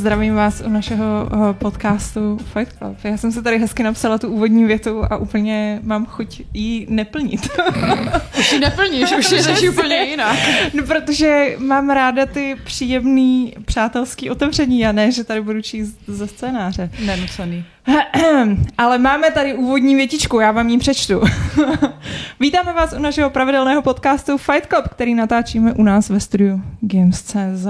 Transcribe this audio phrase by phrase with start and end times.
[0.00, 2.98] Zdravím vás u našeho uh, podcastu Fight Club.
[3.04, 7.48] Já jsem se tady hezky napsala tu úvodní větu a úplně mám chuť jí neplnit.
[8.38, 10.36] už ji neplníš, už je úplně jinak.
[10.74, 16.26] No, protože mám ráda ty příjemný přátelský otevření a ne, že tady budu číst ze
[16.26, 16.90] scénáře.
[17.06, 17.64] Nenucený.
[18.78, 21.20] Ale máme tady úvodní větičku, já vám ji přečtu.
[22.40, 27.66] Vítáme vás u našeho pravidelného podcastu Fight Club, který natáčíme u nás ve studiu Games.cz.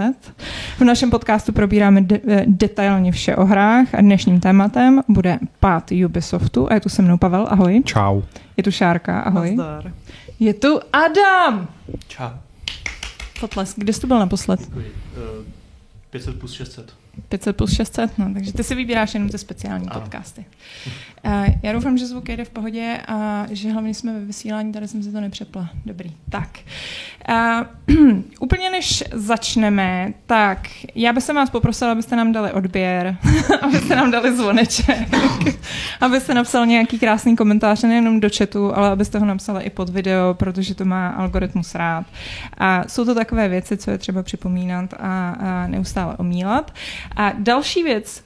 [0.78, 5.91] V našem podcastu probíráme de- eh, detailně vše o hrách a dnešním tématem bude pád
[6.06, 7.83] Ubisoftu a je tu se mnou Pavel, ahoj.
[7.84, 8.22] Čau.
[8.56, 9.48] Je tu Šárka, ahoj.
[9.56, 9.92] Nazdar.
[10.41, 11.69] Je tu Adam.
[12.08, 12.28] Čau.
[13.41, 14.61] Potlesk, kde jsi to byl naposled?
[16.11, 16.95] 500 plus 600.
[17.28, 20.00] 500 plus 600, no, takže ty si vybíráš jenom ty speciální ano.
[20.00, 20.45] podcasty.
[21.24, 24.89] Uh, já doufám, že zvuk jde v pohodě a že hlavně jsme ve vysílání, tady
[24.89, 25.70] jsem si to nepřepla.
[25.84, 26.48] Dobrý, tak.
[27.28, 33.16] Uh, úplně než začneme, tak já bych se vás poprosila, abyste nám dali odběr,
[33.62, 35.08] abyste nám dali zvoneček,
[36.00, 40.34] abyste napsal nějaký krásný komentář, nejenom do chatu, ale abyste ho napsali i pod video,
[40.34, 42.06] protože to má algoritmus rád.
[42.58, 46.72] A jsou to takové věci, co je třeba připomínat a, a neustále omílat.
[47.16, 48.25] A další věc,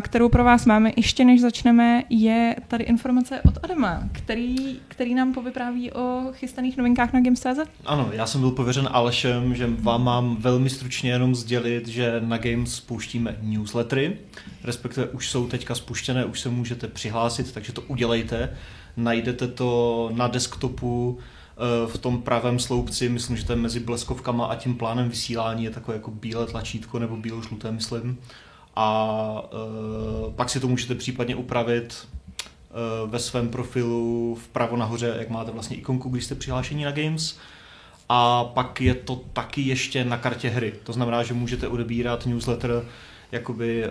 [0.00, 5.32] kterou pro vás máme ještě než začneme, je tady informace od Adama, který, který nám
[5.32, 7.70] povypráví o chystaných novinkách na Games.cz.
[7.86, 12.38] Ano, já jsem byl pověřen Alešem, že vám mám velmi stručně jenom sdělit, že na
[12.38, 14.16] Games spouštíme newslettery,
[14.64, 18.56] respektive už jsou teďka spuštěné, už se můžete přihlásit, takže to udělejte.
[18.96, 21.35] Najdete to na desktopu eh,
[21.86, 25.70] v tom pravém sloupci, myslím, že to je mezi bleskovkama a tím plánem vysílání, je
[25.70, 28.18] takové jako bílé tlačítko nebo bílo-žluté, myslím
[28.76, 29.42] a
[30.26, 32.08] uh, pak si to můžete případně upravit
[33.04, 37.38] uh, ve svém profilu vpravo nahoře, jak máte vlastně ikonku, když jste přihlášení na Games.
[38.08, 40.72] A pak je to taky ještě na kartě hry.
[40.84, 42.84] To znamená, že můžete odebírat newsletter
[43.32, 43.90] jakoby uh,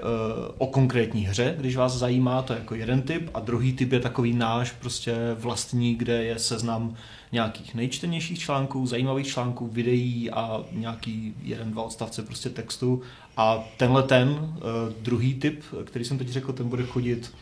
[0.58, 3.30] o konkrétní hře, když vás zajímá, to je jako jeden typ.
[3.34, 6.96] A druhý typ je takový náš prostě vlastní, kde je seznam
[7.32, 13.02] nějakých nejčtenějších článků, zajímavých článků, videí a nějaký jeden, dva odstavce prostě textu.
[13.38, 14.56] A tenhle ten uh,
[15.02, 17.34] druhý typ, který jsem teď řekl, ten bude chodit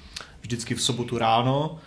[0.41, 1.79] vždycky v sobotu ráno,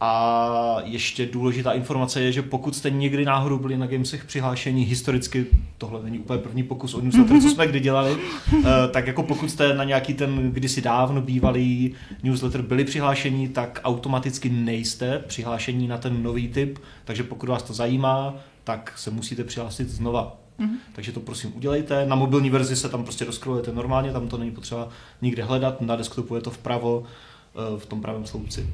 [0.00, 5.46] a ještě důležitá informace je, že pokud jste někdy náhodou byli na Gamesech přihlášení historicky,
[5.78, 8.16] tohle není úplně první pokus o newsletter, co jsme kdy dělali,
[8.58, 13.80] eh, tak jako pokud jste na nějaký ten kdysi dávno bývalý newsletter byli přihlášení, tak
[13.84, 18.34] automaticky nejste přihlášení na ten nový typ, takže pokud vás to zajímá,
[18.64, 20.36] tak se musíte přihlásit znova.
[20.60, 20.76] Mm-hmm.
[20.92, 22.06] Takže to prosím udělejte.
[22.06, 24.88] Na mobilní verzi se tam prostě rozkrojujete normálně, tam to není potřeba
[25.22, 28.66] nikde hledat, na desktopu je to vpravo eh, v tom pravém sloupci.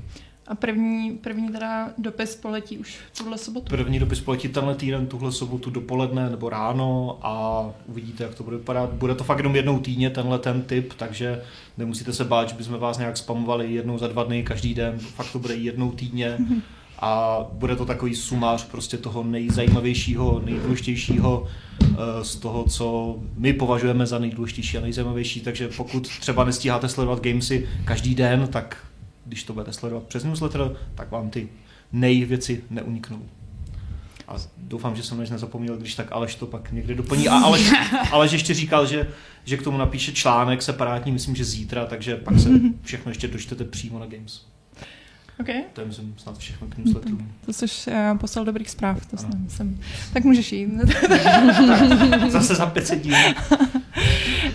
[0.47, 3.67] A první, první teda dopis poletí už tuhle sobotu?
[3.71, 8.57] První dopis poletí tenhle týden, tuhle sobotu dopoledne nebo ráno a uvidíte, jak to bude
[8.57, 8.93] vypadat.
[8.93, 11.43] Bude to fakt jenom jednou týdně, tenhle ten typ, takže
[11.79, 14.99] nemusíte se bát, že bychom vás nějak spamovali jednou za dva dny, každý den.
[14.99, 16.39] Fakt to bude jednou týdně
[17.01, 21.47] a bude to takový sumář prostě toho nejzajímavějšího, nejdůležitějšího
[21.83, 27.21] eh, z toho, co my považujeme za nejdůležitější a nejzajímavější, takže pokud třeba nestíháte sledovat
[27.21, 28.77] gamesy každý den, tak
[29.31, 31.49] když to budete sledovat přes newsletter, tak vám ty
[31.93, 33.23] nejvěci neuniknou.
[34.29, 37.29] A doufám, že jsem než nezapomněl, když tak Aleš to pak někde doplní.
[37.29, 37.73] A Aleš,
[38.13, 39.09] Aleš ještě říkal, že,
[39.45, 42.49] že k tomu napíše článek separátní, myslím, že zítra, takže pak se
[42.83, 44.47] všechno ještě dočtete přímo na Games.
[45.41, 45.63] Okay.
[45.73, 47.33] To je myslím snad všechno k newsletterům.
[47.47, 49.81] To jsi uh, poslal dobrých zpráv, to jsem, jsem.
[50.13, 50.71] Tak můžeš jít.
[52.29, 53.15] Zase za 500 díl.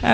[0.03, 0.09] Uh,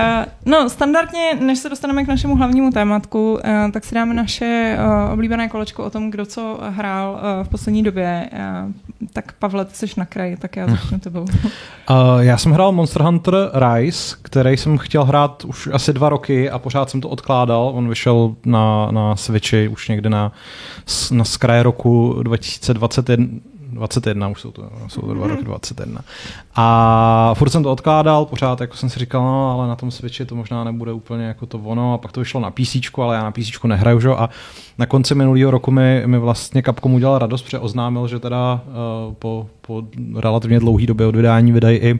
[0.46, 5.14] no, standardně, než se dostaneme k našemu hlavnímu tématku, uh, tak si dáme naše uh,
[5.14, 8.30] oblíbené kolečko o tom, kdo co hrál v poslední době.
[9.14, 11.26] Tak Pavle, ty jsi na kraji, tak já začnu tebou.
[12.20, 16.60] já jsem hrál Monster Hunter Rise, který jsem chtěl hrát už asi dva roky a
[16.60, 17.72] pořád jsem to odkládal.
[17.76, 20.32] On vyšel na, na Switchi už někde na,
[21.12, 23.28] na skraje roku 2021,
[23.72, 26.02] 21, už jsou to, jsou to dva roky 21.
[26.56, 30.26] A furt jsem to odkládal, pořád jako jsem si říkal, no, ale na tom Switchi
[30.26, 33.24] to možná nebude úplně jako to ono, a pak to vyšlo na PC, ale já
[33.24, 34.10] na PC nehraju, že?
[34.10, 34.30] a
[34.78, 39.14] na konci minulého roku mi, mi vlastně Capcom udělal radost, protože oznámil, že teda uh,
[39.14, 39.84] po, po
[40.16, 42.00] relativně dlouhé době od vydání vydají i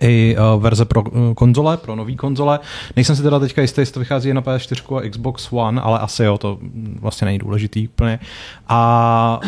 [0.00, 2.60] i uh, verze pro uh, konzole, pro nový konzole.
[2.96, 6.24] Nejsem si teda teďka jistý, jestli to vychází na PS4 a Xbox One, ale asi
[6.24, 6.58] jo, to
[7.00, 8.18] vlastně není důležitý úplně.
[8.68, 9.40] A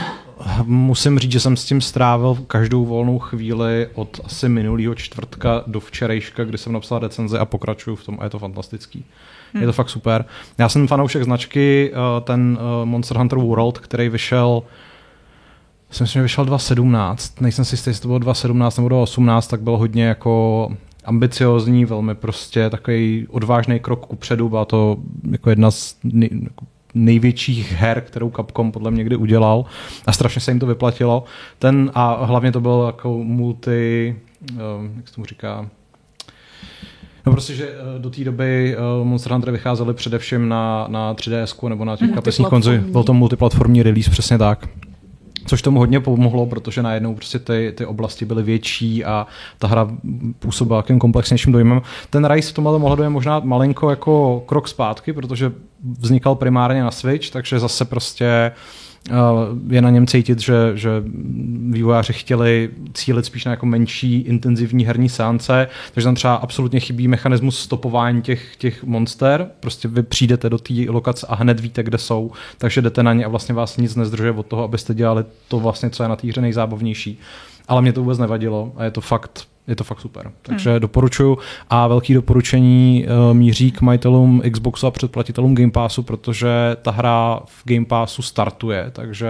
[0.64, 5.80] musím říct, že jsem s tím strávil každou volnou chvíli od asi minulého čtvrtka do
[5.80, 9.04] včerejška, kdy jsem napsal recenze a pokračuju v tom a je to fantastický.
[9.52, 9.62] Hmm.
[9.62, 10.24] Je to fakt super.
[10.58, 14.62] Já jsem fanoušek značky, eh, ten eh, Monster Hunter World, který vyšel
[15.90, 19.62] jsem myslím, že vyšel 2017, nejsem si jistý, jestli to bylo 2017 nebo 2018, tak
[19.62, 20.68] byl hodně jako
[21.04, 24.48] ambiciozní, velmi prostě takový odvážný krok kupředu.
[24.48, 24.96] Byla to
[25.30, 26.64] jako jedna z nej, jako
[26.94, 29.64] největších her, kterou Capcom podle mě kdy udělal
[30.06, 31.24] a strašně se jim to vyplatilo.
[31.58, 34.16] Ten a hlavně to byl jako multi,
[34.52, 35.68] um, jak se tomu říká,
[37.26, 41.68] No prostě, že eh, do té doby uh, Monster Hunter vycházely především na, na 3DS
[41.68, 42.80] nebo na těch kapesních konzolích.
[42.80, 44.68] Byl to multiplatformní release, přesně tak.
[45.46, 49.26] Což tomu hodně pomohlo, protože najednou prostě ty, ty oblasti byly větší a
[49.58, 49.88] ta hra
[50.38, 51.82] působila jakým komplexnějším dojmem.
[52.10, 55.52] Ten Rise v tomhle mohlo je možná malinko jako krok zpátky, protože
[55.98, 58.52] vznikal primárně na Switch, takže zase prostě
[59.08, 59.14] Eh,
[59.74, 60.90] je na něm cítit, že, že
[61.70, 67.08] vývojáři chtěli cílit spíš na jako menší, intenzivní herní sánce, takže tam třeba absolutně chybí
[67.08, 69.50] mechanismus stopování těch, těch monster.
[69.60, 73.24] Prostě vy přijdete do té lokace a hned víte, kde jsou, takže jdete na ně
[73.24, 76.28] a vlastně vás nic nezdržuje od toho, abyste dělali to vlastně, co je na té
[76.28, 77.18] hře nejzábavnější.
[77.68, 80.32] Ale mě to vůbec nevadilo a je to fakt je to fakt super.
[80.42, 80.80] Takže hmm.
[80.80, 81.38] doporučuju
[81.70, 87.40] a velký doporučení uh, míří k majitelům Xboxu a předplatitelům Game Passu, protože ta hra
[87.44, 89.28] v Game Passu startuje, takže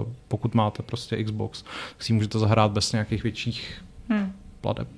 [0.00, 4.32] uh, pokud máte prostě Xbox, tak si můžete zahrát bez nějakých větších hmm.
[4.60, 4.88] plateb.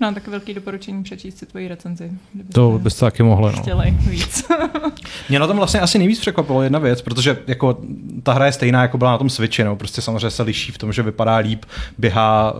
[0.00, 2.10] No, tak velký doporučení přečíst si tvoji recenzi.
[2.54, 3.52] To byste taky mohli.
[3.56, 3.62] No.
[3.62, 4.44] Chtěli víc.
[5.28, 7.78] Mě na tom vlastně asi nejvíc překvapilo jedna věc, protože jako
[8.22, 10.78] ta hra je stejná, jako byla na tom Switchi, no, prostě samozřejmě se liší v
[10.78, 11.64] tom, že vypadá líp,
[11.98, 12.54] běhá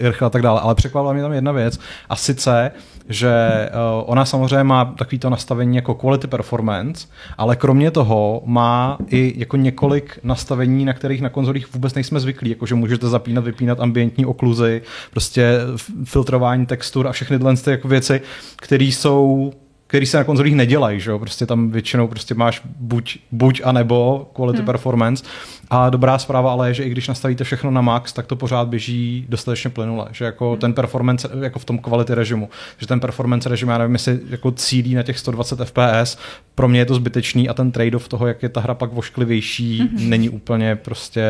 [0.00, 2.70] eh, rychle a tak dále, ale překvapila mě tam jedna věc a sice,
[3.08, 7.06] že uh, ona samozřejmě má takový to nastavení jako quality performance,
[7.38, 12.50] ale kromě toho má i jako několik nastavení, na kterých na konzolích vůbec nejsme zvyklí,
[12.50, 15.58] jako že můžete zapínat, vypínat ambientní okluzy, prostě
[16.04, 18.20] filtrování textur a všechny tyhle jako věci,
[18.56, 19.52] které jsou
[19.92, 21.18] který se na konzolích nedělají, že jo?
[21.18, 24.66] Prostě tam většinou prostě máš buď, buď a nebo quality hmm.
[24.66, 25.24] performance.
[25.70, 28.68] A dobrá zpráva ale je, že i když nastavíte všechno na max, tak to pořád
[28.68, 30.60] běží dostatečně plynule, že jako hmm.
[30.60, 32.48] ten performance, jako v tom quality režimu,
[32.78, 36.18] že ten performance režim, já nevím, jestli jako cílí na těch 120 fps,
[36.54, 39.78] pro mě je to zbytečný a ten trade-off toho, jak je ta hra pak vošklivější,
[39.78, 40.10] hmm.
[40.10, 41.20] není úplně prostě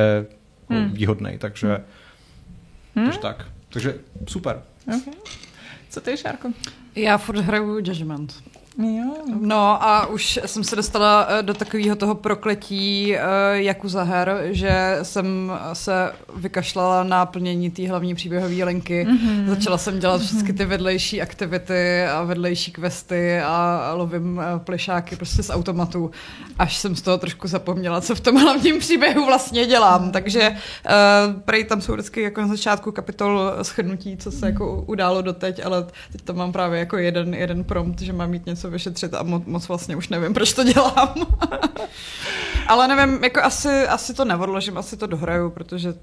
[0.71, 0.93] jako hmm.
[0.93, 1.79] výhodný, takže,
[2.97, 3.05] hmm.
[3.05, 3.47] takže tak.
[3.69, 3.95] Takže
[4.27, 4.63] super.
[4.89, 5.15] Okay.
[5.89, 6.53] Co ty, Šárko?
[6.97, 8.52] Já furt hraju Judgment.
[8.79, 9.15] Jo.
[9.41, 13.15] No a už jsem se dostala eh, do takového toho prokletí
[13.83, 19.07] uh, za her, že jsem se vykašlala na plnění té hlavní příběhové linky.
[19.07, 19.47] Mm-hmm.
[19.47, 20.27] Začala jsem dělat mm-hmm.
[20.27, 26.11] všechny ty vedlejší aktivity a vedlejší questy a lovím uh, plešáky prostě z automatu,
[26.59, 30.13] až jsem z toho trošku zapomněla, co v tom hlavním příběhu vlastně dělám.
[30.13, 35.23] Takže uh, prej tam jsou vždycky jako na začátku kapitol schrnutí, co se jako událo
[35.23, 38.71] doteď, ale teď tam mám právě jako jeden, jeden prompt, že mám mít něco něco
[38.71, 41.15] vyšetřit a mo- moc vlastně už nevím, proč to dělám.
[42.67, 45.95] Ale nevím, jako asi, asi to neodložím, asi to dohraju, protože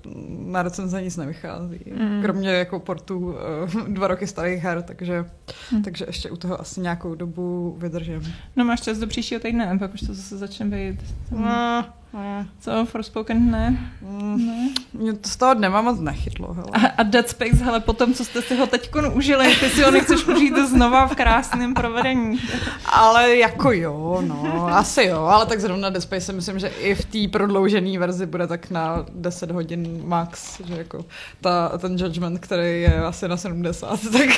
[0.46, 1.80] na recenze nic nevychází.
[2.00, 2.22] Mm.
[2.22, 5.26] Kromě jako portů uh, dva roky starých her, takže,
[5.72, 5.84] mm.
[5.84, 8.34] takže ještě u toho asi nějakou dobu vydržím.
[8.56, 11.00] No máš čas do příštího týdne, pak už to zase začne být.
[11.32, 12.48] No, ne.
[12.60, 13.92] Co, Forspoken ne?
[14.02, 14.70] Mm, ne.
[14.94, 16.54] Mě to z toho dnema moc nechytlo.
[16.54, 16.68] Hele.
[16.74, 19.92] A, a Dead Space, hele, potom, co jste si ho teď užili, ty si ho
[19.92, 22.40] nechceš užít znova v krásném provedení.
[22.86, 26.96] ale jako jo, no, asi jo, ale tak zrovna Dead Space si myslím, že i
[26.96, 31.06] v té prodloužené verzi bude tak na 10 hodin max, že jako
[31.42, 34.30] ta, ten judgment, který je asi na 70, tak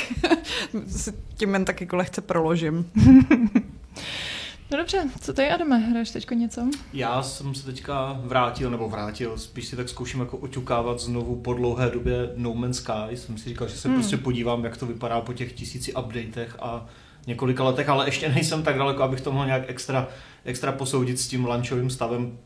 [0.88, 2.90] si tím jen tak jako lehce proložím.
[4.72, 6.60] No dobře, co ty, Adame, hraješ teďko něco?
[6.92, 11.54] Já jsem se teďka vrátil, nebo vrátil, spíš si tak zkouším jako oťukávat znovu po
[11.54, 13.16] dlouhé době No Man's Sky.
[13.16, 13.96] Jsem si říkal, že se hmm.
[13.96, 16.86] prostě podívám, jak to vypadá po těch tisíci updatech a
[17.26, 20.08] několika letech, ale ještě nejsem tak daleko, abych to mohl nějak extra,
[20.44, 22.38] extra posoudit s tím lunchovým stavem,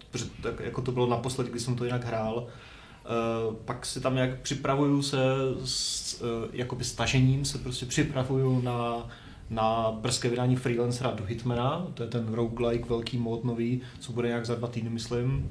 [0.43, 2.37] tak jako to bylo naposled, když jsem to jinak hrál.
[2.37, 5.19] Uh, pak si tam nějak připravuju se
[5.65, 9.09] s uh, jakoby stažením, se prostě připravuju na
[9.51, 14.29] na brzké vydání freelancera do Hitmana, to je ten roguelike velký mod nový, co bude
[14.29, 15.51] nějak za dva týdny, myslím.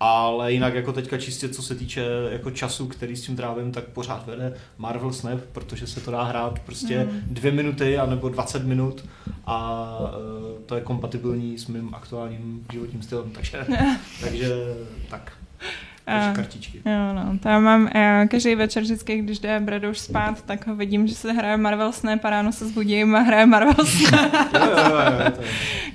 [0.00, 3.84] Ale jinak jako teďka čistě co se týče jako času, který s tím trávím, tak
[3.84, 7.20] pořád vede Marvel Snap, protože se to dá hrát prostě mm.
[7.26, 9.08] dvě minuty anebo 20 minut
[9.46, 13.66] a uh, to je kompatibilní s mým aktuálním životním stylem, takže,
[14.20, 14.48] takže
[15.10, 15.32] tak.
[16.08, 16.82] Uh, kartičky.
[16.86, 17.38] Jo, no.
[17.44, 21.14] Já mám já každý večer vždycky, když jde Brad už spát, tak ho vidím, že
[21.14, 24.32] se hraje Marvel Snap a ráno se zbudím a hraje Marvel Snap.
[24.54, 25.44] jo, jo, jo, jo,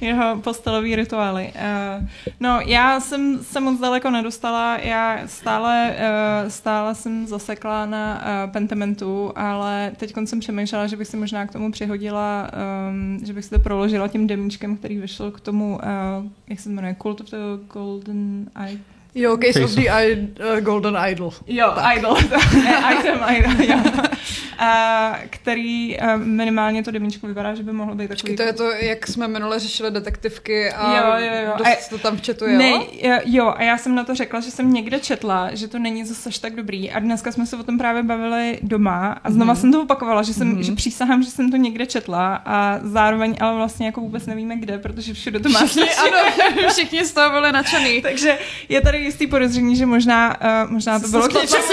[0.02, 1.54] Jeho postelový rituály.
[1.56, 2.08] Uh,
[2.40, 8.52] no, já jsem se moc daleko nedostala, já stále, uh, stále jsem zasekla na uh,
[8.52, 12.52] Pentamentu, ale teď jsem přemýšlela, že bych si možná k tomu přihodila,
[12.90, 16.70] um, že bych si to proložila tím demíčkem, který vyšel k tomu, uh, jak se
[16.70, 17.38] jmenuje, Cult of the
[17.74, 18.80] Golden Eye
[19.18, 21.34] Jo, Case, Case of, of the I, uh, Golden Idol.
[21.48, 21.98] Jo, tak.
[21.98, 22.18] Idol.
[23.00, 23.80] Item Idol, jo.
[24.60, 28.36] a který a minimálně to demíčko vypadá, že by mohlo být takový...
[28.36, 31.54] To je to, jak jsme minule řešili detektivky a Jo, jo, jo.
[31.58, 32.58] dost A- to tam v chatu, jo?
[32.58, 32.72] Ne,
[33.26, 36.30] jo, a já jsem na to řekla, že jsem někde četla, že to není zase
[36.30, 36.92] až tak dobrý.
[36.92, 39.62] A dneska jsme se o tom právě bavili doma a znova Mhm.
[39.62, 40.64] jsem to opakovala, že jsem, Mhm.
[40.64, 44.78] že přísahám, že jsem to někde četla a zároveň ale vlastně jako vůbec nevíme kde,
[44.78, 46.18] protože všude to má Všichni, ano,
[46.70, 48.02] všichni z toho byli nadšený.
[48.02, 48.38] Takže
[48.70, 51.64] je tady jistý podezření, že možná, uh, možná to bylo k něčemu.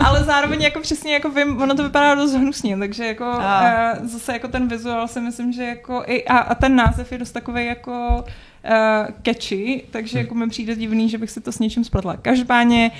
[0.00, 3.62] Ale zároveň jako přesně jako vím, ono to vypadá dost hnusně, takže jako A.
[4.00, 7.18] uh, zase jako ten vizuál si myslím, že jako i, a, a ten název je
[7.18, 8.24] dost takový jako
[8.70, 12.16] uh, catchy, takže jako mi přijde divný, že bych si to s něčím spletla.
[12.16, 12.90] Každopádně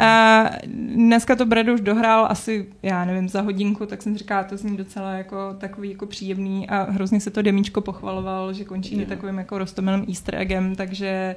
[0.00, 0.48] uh,
[0.94, 4.76] dneska to Brad už dohrál asi, já nevím, za hodinku, tak jsem říkala, to zní
[4.76, 9.38] docela jako takový jako příjemný a hrozně se to demíčko pochvaloval, že končí i takovým
[9.38, 11.36] jako rostomilým easter eggem, takže,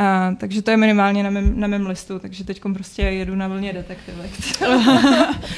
[0.00, 3.48] uh, takže to je minimálně na mém, na mém listu, takže teď prostě jedu na
[3.48, 4.30] vlně detektivek.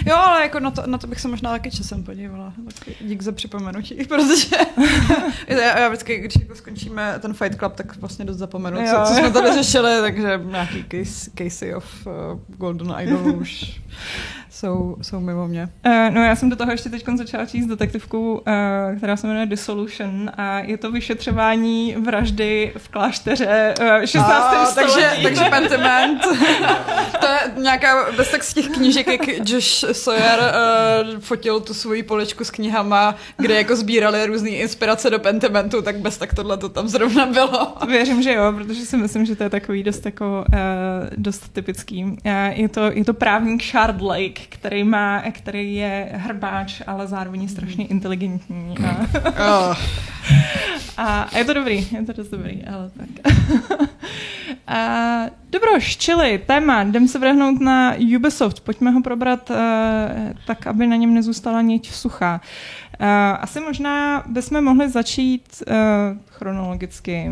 [0.07, 2.53] Jo, ale jako na to, na to bych se možná taky časem podívala.
[2.65, 4.57] Tak dík za připomenutí, protože
[5.49, 8.87] já, já vždycky, když jako skončíme ten Fight Club, tak vlastně dost zapomenu, Jo.
[9.05, 12.13] co, co jsme tady řešili, takže nějaký case, casey of uh,
[12.57, 13.81] Golden Idol už
[14.51, 15.69] jsou, jsou mimo mě.
[15.87, 18.43] Uh, no já jsem do toho ještě teď začala číst detektivku, uh,
[18.97, 24.33] která se jmenuje Dissolution a je to vyšetřování vraždy v klášteře uh, 16.
[24.33, 24.93] A, století.
[24.93, 26.23] takže, takže Pentiment.
[27.21, 32.03] to je nějaká, bez tak z těch knížek, jak Josh Sawyer uh, fotil tu svoji
[32.03, 36.69] poličku s knihama, kde jako sbírali různé inspirace do Pentimentu, tak bez tak tohle to
[36.69, 37.75] tam zrovna bylo.
[37.87, 40.59] Věřím, že jo, protože si myslím, že to je takový dost, jako, uh,
[41.17, 42.05] dost typický.
[42.05, 42.13] Uh,
[42.51, 47.49] je, to, je to právník Shard Lake, který, má, který je hrbáč, ale zároveň je
[47.49, 48.75] strašně inteligentní.
[48.87, 48.97] A,
[49.39, 49.77] Oh.
[50.97, 53.09] a, a je to dobrý, je to dost dobrý, ale tak.
[54.67, 54.79] a,
[55.51, 59.57] dobro, ščili, téma, jdem se vrhnout na Ubisoft, pojďme ho probrat uh,
[60.47, 62.41] tak, aby na něm nezůstala niť suchá.
[63.01, 63.07] Uh,
[63.41, 65.75] asi možná bychom mohli začít uh,
[66.27, 67.31] chronologicky.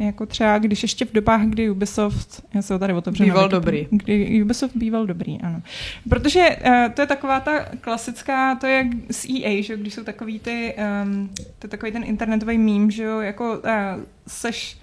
[0.00, 3.24] Jako třeba, když ještě v dobách, kdy Ubisoft, já se ho tady otevřu.
[3.24, 4.04] Býval Wikipedii, dobrý.
[4.04, 5.62] Kdy Ubisoft býval dobrý, ano.
[6.08, 10.04] Protože uh, to je taková ta klasická, to je z EA, že jo, když jsou
[10.04, 14.78] takový ty, um, to je takový ten internetový meme, že jo, jako uh, seš,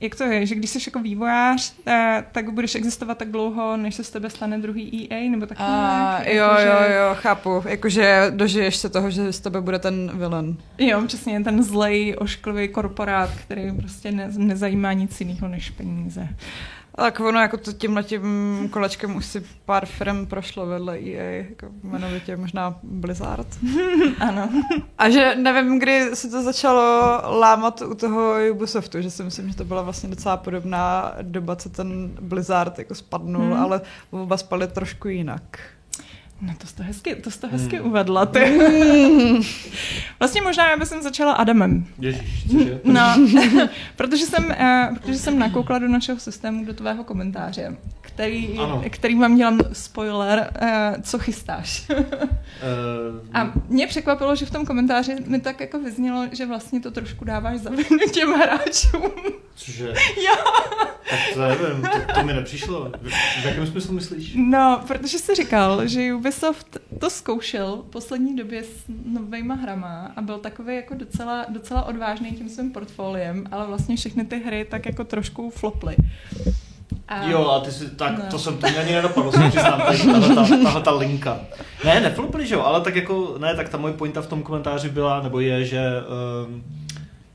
[0.00, 1.92] jak to je, že když jsi jako vývojář, uh,
[2.32, 5.66] tak budeš existovat tak dlouho, než se z tebe stane druhý EA, nebo taky A,
[5.68, 7.62] nějak, jo, jako, že- jo, jo, chápu.
[7.68, 10.56] Jakože dožiješ se toho, že z tebe bude ten villain.
[10.78, 16.28] Jo, přesně, ten zlej, ošklivý korporát, který prostě ne, nezajímá nic jiného než peníze.
[17.00, 21.66] Tak ono jako to tímhle tím kolečkem už si pár firm prošlo vedle EA, jako
[21.84, 23.46] jmenovitě možná Blizzard.
[24.20, 24.48] Ano.
[24.98, 26.82] A že nevím, kdy se to začalo
[27.38, 31.68] lámat u toho Ubisoftu, že si myslím, že to byla vlastně docela podobná doba, co
[31.68, 33.52] ten Blizzard jako spadnul, Hmm.
[33.52, 33.62] hmm.
[33.62, 33.80] ale
[34.10, 35.58] oba spadly trošku jinak.
[36.40, 37.86] No to jsi to hezky, to jsi to hezky Hmm.
[37.86, 38.40] uvedla, ty.
[40.18, 41.86] Vlastně možná já bych začala Adamem.
[41.98, 42.80] Ježíš, cože?
[42.84, 43.14] No,
[43.96, 47.76] protože jsem, uh, protože jsem nakoukla do našeho systému, do tvého komentáře,
[48.20, 48.82] který, Ano.
[48.90, 51.86] který vám dělám spoiler, uh, co chystáš.
[52.62, 56.90] Eh, A mě překvapilo, že v tom komentáři mi tak jako vyznělo, že vlastně to
[56.90, 59.10] trošku dáváš za vinu těm hráčům.
[59.54, 59.86] Cože?
[60.16, 60.44] Jo.
[61.10, 62.92] Tak to nevím, to, to mi nepřišlo.
[63.02, 63.08] V,
[63.42, 64.32] v jakém smyslu myslíš?
[64.36, 70.22] No, protože jsi říkal, že Ubisoft to zkoušel v poslední době s novejma hrama a
[70.22, 74.86] byl takový jako docela, docela odvážný tím svým portfoliem, ale vlastně všechny ty hry tak
[74.86, 75.96] jako trošku floply.
[77.08, 77.24] A...
[77.26, 78.24] Jo, a ty si, tak No.
[78.30, 81.40] to jsem, to mě ani nenapadlo, se přiznám, tahle, ta, tahle ta linka.
[81.84, 84.88] Ne, neflopili, že jo, ale tak jako, ne, tak ta moje pointa v tom komentáři
[84.88, 85.80] byla, nebo je, že,
[86.46, 86.62] um,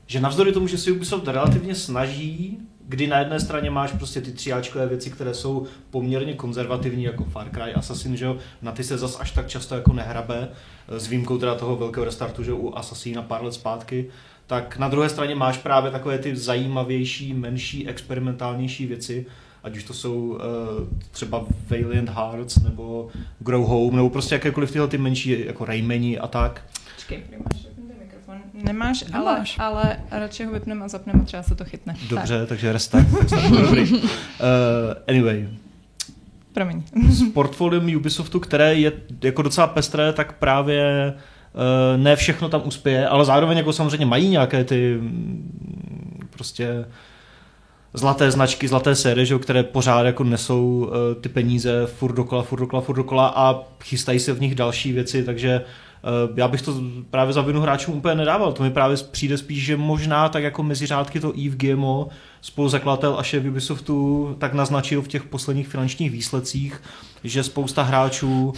[0.06, 2.58] že navzdory tomu, že si Ubisoft relativně snaží,
[2.88, 7.48] kdy na jedné straně máš prostě ty třiáčkové věci, které jsou poměrně konzervativní, jako Far
[7.50, 10.48] Cry, Assassin, že jo, na ty se zas až tak často jako nehrabe,
[10.88, 14.06] s výjimkou teda toho velkého restartu, že jo, u Assassina pár let zpátky,
[14.46, 19.26] tak na druhé straně máš právě takové ty zajímavější, menší, experimentálnější věci,
[19.66, 20.38] ať už to jsou uh,
[21.10, 23.08] třeba Valiant Hearts nebo
[23.38, 26.62] Grow Home, nebo prostě jakékoliv tyhle ty menší, jako Raymani a tak.
[26.94, 27.66] Počkej, máš
[28.00, 28.36] mikrofon.
[28.54, 29.56] Nemáš, Nemáš.
[29.58, 31.96] ale, ale radši ho vypneme a zapneme, třeba se to chytne.
[32.08, 33.06] Dobře, Tak, takže restart.
[33.60, 33.92] dobrý.
[33.92, 34.00] Uh,
[35.08, 35.48] anyway,
[36.52, 36.82] promiň.
[37.08, 38.92] s portfoliem Ubisoftu, které je
[39.24, 44.28] jako docela pestré, tak právě uh, ne všechno tam uspěje, ale zároveň jako samozřejmě mají
[44.28, 46.84] nějaké ty mm, prostě
[47.96, 52.60] zlaté značky, zlaté série, že, které pořád jako nesou uh, ty peníze furt dokola, furt
[52.60, 55.64] dokola, furt dokola a chystají se v nich další věci, takže
[56.36, 58.52] já bych to právě za vinu hráčům úplně nedával.
[58.52, 62.08] To mi právě přijde spíš, že možná tak jako mezi řádky to Eve GMO
[62.40, 66.82] spoluzakladatel a šéf Ubisoftu tak naznačil v těch posledních finančních výsledcích,
[67.24, 68.52] že spousta hráčů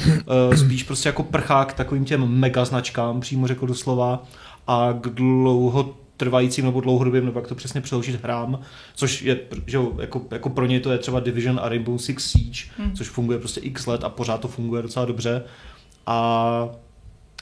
[0.49, 4.23] uh, spíš prostě jako prchá k takovým těm mega značkám, přímo řekl doslova,
[4.67, 8.61] a k dlouho trvajícím nebo dlouhodobým, nebo jak to přesně přeložit hrám,
[8.95, 12.61] což je, že jako, jako pro ně to je třeba Division a Rainbow Six Siege,
[12.79, 12.93] hmm.
[12.97, 15.43] což funguje prostě x let a pořád to funguje docela dobře.
[16.07, 16.69] A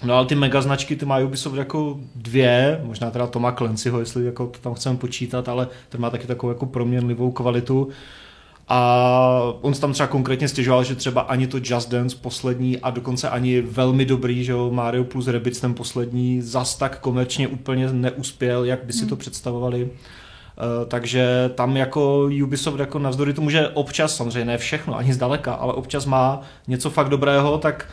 [0.04, 4.24] No ale ty mega značky, ty má Ubisoft jako dvě, možná teda Toma Clancyho, jestli
[4.24, 7.88] jako to tam chceme počítat, ale ten má taky takovou jako proměnlivou kvalitu.
[8.68, 13.28] A on tam třeba konkrétně stěžoval, že třeba ani to Just Dance poslední a dokonce
[13.28, 18.64] ani velmi dobrý, že jo, Mario plus Rabbids ten poslední zas tak komerčně úplně neuspěl,
[18.64, 19.08] jak by si hmm.
[19.08, 19.84] to představovali.
[19.84, 25.54] Uh, takže tam jako Ubisoft jako navzdory tomu, že občas, samozřejmě ne všechno, ani zdaleka,
[25.54, 27.88] ale občas má něco fakt dobrého, tak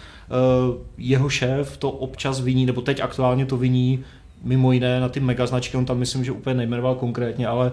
[0.70, 4.04] uh, jeho šéf to občas viní, nebo teď aktuálně to viní
[4.44, 7.72] mimo jiné na ty mega značky, on tam myslím, že úplně nejmenoval konkrétně, ale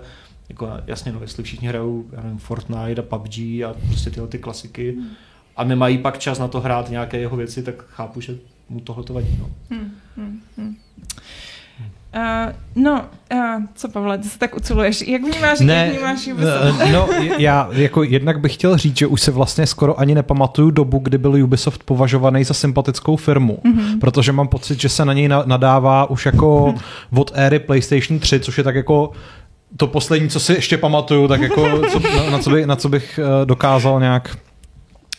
[0.50, 4.38] jako jasně, no, jestli všichni hrajou já nevím, Fortnite a PUBG a prostě tyhle ty
[4.38, 5.08] klasiky hmm.
[5.56, 8.36] a nemají pak čas na to hrát nějaké jeho věci, tak chápu, že
[8.68, 9.38] mu tohle to vadí.
[9.40, 9.50] No.
[9.70, 10.76] Hmm, hmm, hmm.
[12.16, 12.52] Uh,
[12.82, 15.02] no, uh, co Pavle, ty se tak uciluješ.
[15.02, 16.82] Jak vnímáš, ne, jak vnímáš Ubisoft?
[16.82, 20.70] Uh, no, já jako jednak bych chtěl říct, že už se vlastně skoro ani nepamatuju
[20.70, 23.98] dobu, kdy byl Ubisoft považovaný za sympatickou firmu, mm-hmm.
[23.98, 26.74] protože mám pocit, že se na něj nadává už jako
[27.16, 29.12] od éry PlayStation 3, což je tak jako
[29.76, 32.88] to poslední, co si ještě pamatuju, tak jako co, na, na, co by, na co
[32.88, 34.36] bych dokázal nějak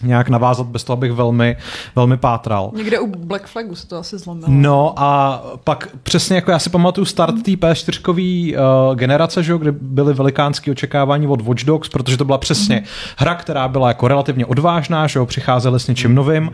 [0.04, 1.58] nějak navázat bez toho, abych velmi,
[1.96, 2.72] velmi pátral.
[2.76, 4.48] Někde u Black Flagu se to asi zlomilo.
[4.50, 9.72] No a pak přesně jako já si pamatuju start té P4 uh, generace, že, kde
[9.72, 12.84] byly velikánské očekávání od Watch Dogs, protože to byla přesně
[13.18, 16.52] hra, která byla jako relativně odvážná, že jo, přicházeli s něčím novým,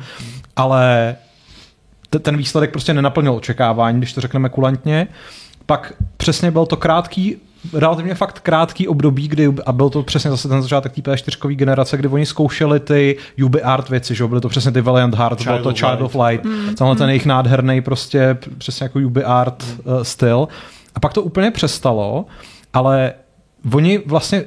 [0.55, 1.15] ale
[2.09, 5.07] t- ten výsledek prostě nenaplnil očekávání, když to řekneme kulantně.
[5.65, 7.35] Pak přesně byl to krátký
[7.73, 11.97] relativně fakt krátký období, kdy, a byl to přesně zase ten začátek té P4 generace,
[11.97, 15.63] kdy oni zkoušeli ty UB art věci, že byly to přesně ty Valiant Hearts, bylo
[15.63, 16.75] to Child of Light, mm.
[16.75, 19.93] tenhle ten jejich nádherný prostě přesně jako UB art mm.
[19.93, 20.47] uh, styl.
[20.95, 22.25] A pak to úplně přestalo,
[22.73, 23.13] ale
[23.73, 24.43] oni vlastně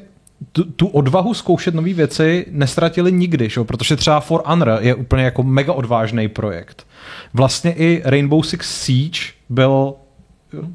[0.53, 3.65] tu, tu odvahu zkoušet nové věci nestratili nikdy, že?
[3.65, 6.87] protože třeba For Honor je úplně jako mega odvážný projekt.
[7.35, 9.95] Vlastně i Rainbow Six Siege byl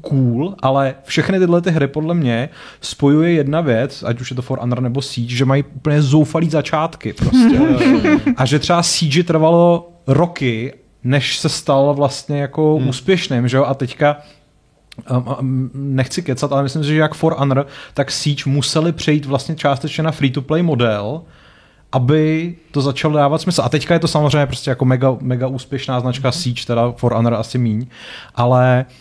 [0.00, 2.48] cool, ale všechny tyhle ty hry podle mě
[2.80, 6.50] spojuje jedna věc, ať už je to For Honor nebo Siege, že mají úplně zoufalý
[6.50, 7.60] začátky prostě.
[8.36, 12.88] a že třeba Siege trvalo roky, než se stal vlastně jako hmm.
[12.88, 13.64] úspěšným, že jo?
[13.64, 14.16] A teďka
[15.10, 19.26] um, um, nechci kecat, ale myslím si, že jak For Honor, tak Siege museli přejít
[19.26, 21.22] vlastně částečně na free-to-play model,
[21.92, 23.62] aby to začalo dávat smysl.
[23.64, 27.34] A teďka je to samozřejmě prostě jako mega, mega úspěšná značka Siege, teda For Honor
[27.34, 27.86] asi míň,
[28.34, 28.96] ale uh,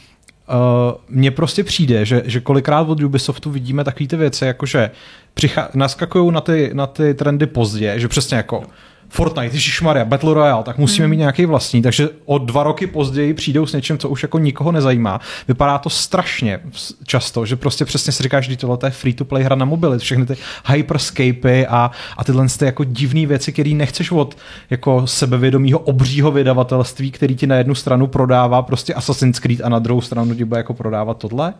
[0.49, 4.91] Uh, mně prostě přijde, že, že kolikrát od Ubisoftu vidíme takové ty věci, jakože
[5.33, 8.63] přichá, naskakují na ty, na ty trendy pozdě, že přesně jako
[9.09, 11.09] Fortnite, Maria, Battle Royale, tak musíme hmm.
[11.09, 14.71] mít nějaký vlastní, takže o dva roky později přijdou s něčím, co už jako nikoho
[14.71, 15.19] nezajímá.
[15.47, 16.59] Vypadá to strašně
[17.03, 20.37] často, že prostě přesně si říkáš, že tohle je free-to-play hra na mobily, všechny ty
[20.65, 24.37] hyperscapy a, a tyhle ty jako divné věci, které nechceš od
[24.69, 29.79] jako sebevědomího obřího vydavatelství, který ti na jednu stranu prodává prostě Assassin's Creed a na
[29.79, 31.53] druhou stranu ti bude jako prodávat tohle.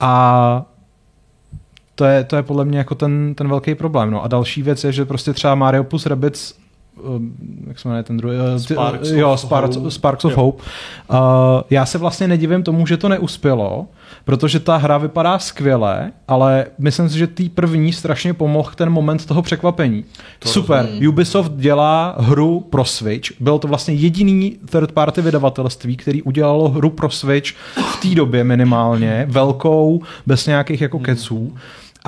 [0.00, 0.66] A
[1.98, 4.10] to je, to je podle mě jako ten, ten velký problém.
[4.10, 4.24] No.
[4.24, 6.54] A další věc je, že prostě třeba Mario plus Rabbids
[7.02, 7.32] um,
[7.66, 8.36] jak se jmenuje ten druhý?
[8.36, 9.90] Uh, Sparks jo, of Sparks, Hope.
[9.90, 10.36] Sparks of jo.
[10.36, 10.62] Hope.
[11.10, 11.18] Uh,
[11.70, 13.86] já se vlastně nedivím tomu, že to neuspělo,
[14.24, 19.26] protože ta hra vypadá skvěle, ale myslím si, že tý první strašně pomohl ten moment
[19.26, 20.04] toho překvapení.
[20.38, 21.08] To Super, rozumím.
[21.08, 26.90] Ubisoft dělá hru pro Switch, byl to vlastně jediný third party vydavatelství, který udělalo hru
[26.90, 31.38] pro Switch v té době minimálně, velkou, bez nějakých jako keců.
[31.38, 31.58] Hmm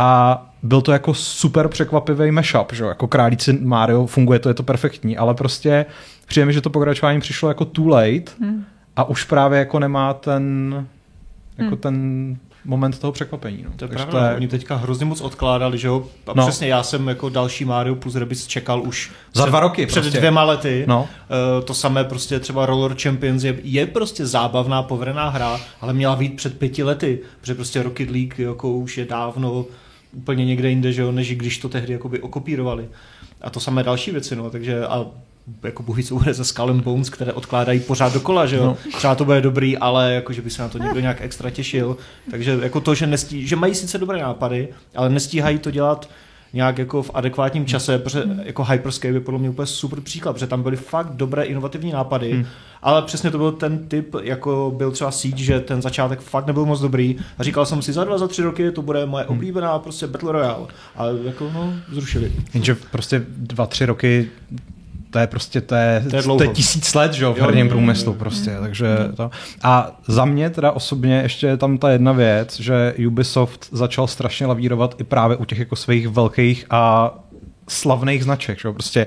[0.01, 4.63] a byl to jako super překvapivý mashup, že jako králíci Mario, funguje to, je to
[4.63, 5.87] perfektní, ale prostě
[6.27, 8.65] přijde mi, že to pokračování přišlo jako too late hmm.
[8.97, 10.75] a už právě jako nemá ten
[11.59, 11.79] jako hmm.
[11.81, 13.63] ten moment toho překvapení.
[13.63, 13.71] No.
[13.77, 14.35] To je pravda, to je...
[14.35, 16.05] oni teďka hrozně moc odkládali, že jo?
[16.27, 16.47] A no.
[16.47, 20.19] přesně já jsem jako další Mario plus Rabbids čekal už za dva roky před prostě.
[20.19, 20.85] dvěma lety.
[20.89, 21.01] No.
[21.59, 26.17] Uh, to samé prostě třeba Roller Champions je, je prostě zábavná, povedená hra, ale měla
[26.17, 29.65] být před pěti lety, protože prostě Rocket League jako už je dávno
[30.13, 32.89] úplně někde jinde, že jo, než když to tehdy jakoby okopírovali.
[33.41, 35.07] A to samé další věci, no, takže a
[35.63, 38.65] jako bohy jsou hry ze Skull and Bones, které odkládají pořád dokola, že jo.
[38.65, 38.77] No.
[38.97, 41.97] Třeba to bude dobrý, ale jako, že by se na to někdo nějak extra těšil.
[42.31, 46.11] Takže jako to, že, nestí, že mají sice dobré nápady, ale nestíhají to dělat
[46.53, 50.47] nějak jako v adekvátním čase, protože jako Hyperscape je podle mě úplně super příklad, protože
[50.47, 52.47] tam byly fakt dobré inovativní nápady, hmm.
[52.83, 56.67] ale přesně to byl ten typ, jako byl třeba síť, že ten začátek fakt nebyl
[56.67, 57.17] moc dobrý.
[57.39, 60.33] A říkal jsem si za dva, za tři roky to bude moje oblíbená prostě Battle
[60.33, 62.33] Royale, ale jako no, zrušili.
[62.55, 64.31] Jenže prostě dva, tři roky
[65.11, 67.69] to je prostě, to je, to je, to je tisíc let, že jo, v herním
[67.69, 69.31] průmyslu prostě, takže to.
[69.63, 74.47] A za mě teda osobně ještě je tam ta jedna věc, že Ubisoft začal strašně
[74.47, 77.11] lavírovat i právě u těch jako svých velkých a
[77.69, 79.07] slavných značek, že jo, prostě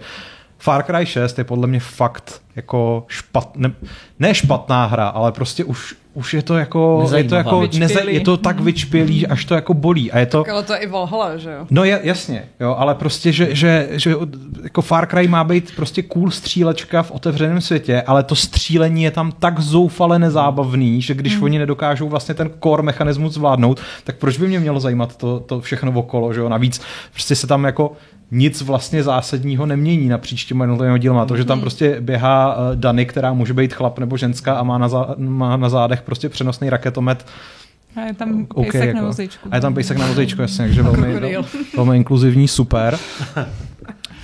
[0.57, 3.73] Far Cry 6 je podle mě fakt jako špat, ne,
[4.19, 8.19] ne špatná hra, ale prostě už, už je to jako, je to, jako neze, je
[8.19, 10.11] to tak vyčpělý, až to jako bolí.
[10.11, 11.67] A je to, tak ale to je i Valhalla, že jo?
[11.69, 14.15] No jasně, jo, ale prostě, že, že, že
[14.63, 19.11] jako Far Cry má být prostě cool střílečka v otevřeném světě, ale to střílení je
[19.11, 21.43] tam tak zoufale nezábavný, že když hmm.
[21.43, 25.61] oni nedokážou vlastně ten core mechanismus zvládnout, tak proč by mě mělo zajímat to, to
[25.61, 26.49] všechno okolo, že jo?
[26.49, 27.91] Navíc prostě se tam jako
[28.31, 31.25] nic vlastně zásadního nemění napříč těma jednotlivými dílama.
[31.25, 31.61] To, že tam mhm.
[31.61, 35.57] prostě běhá uh, Dany, která může být chlap nebo ženská a má na, zá, má
[35.57, 37.25] na zádech prostě přenosný raketomet,
[37.95, 38.99] a je tam okay, pejsek jako.
[38.99, 39.49] na vozíčku.
[39.51, 41.37] A je tam pejsek na vozíčku, jasně, takže velmi,
[41.75, 42.99] velmi inkluzivní, super.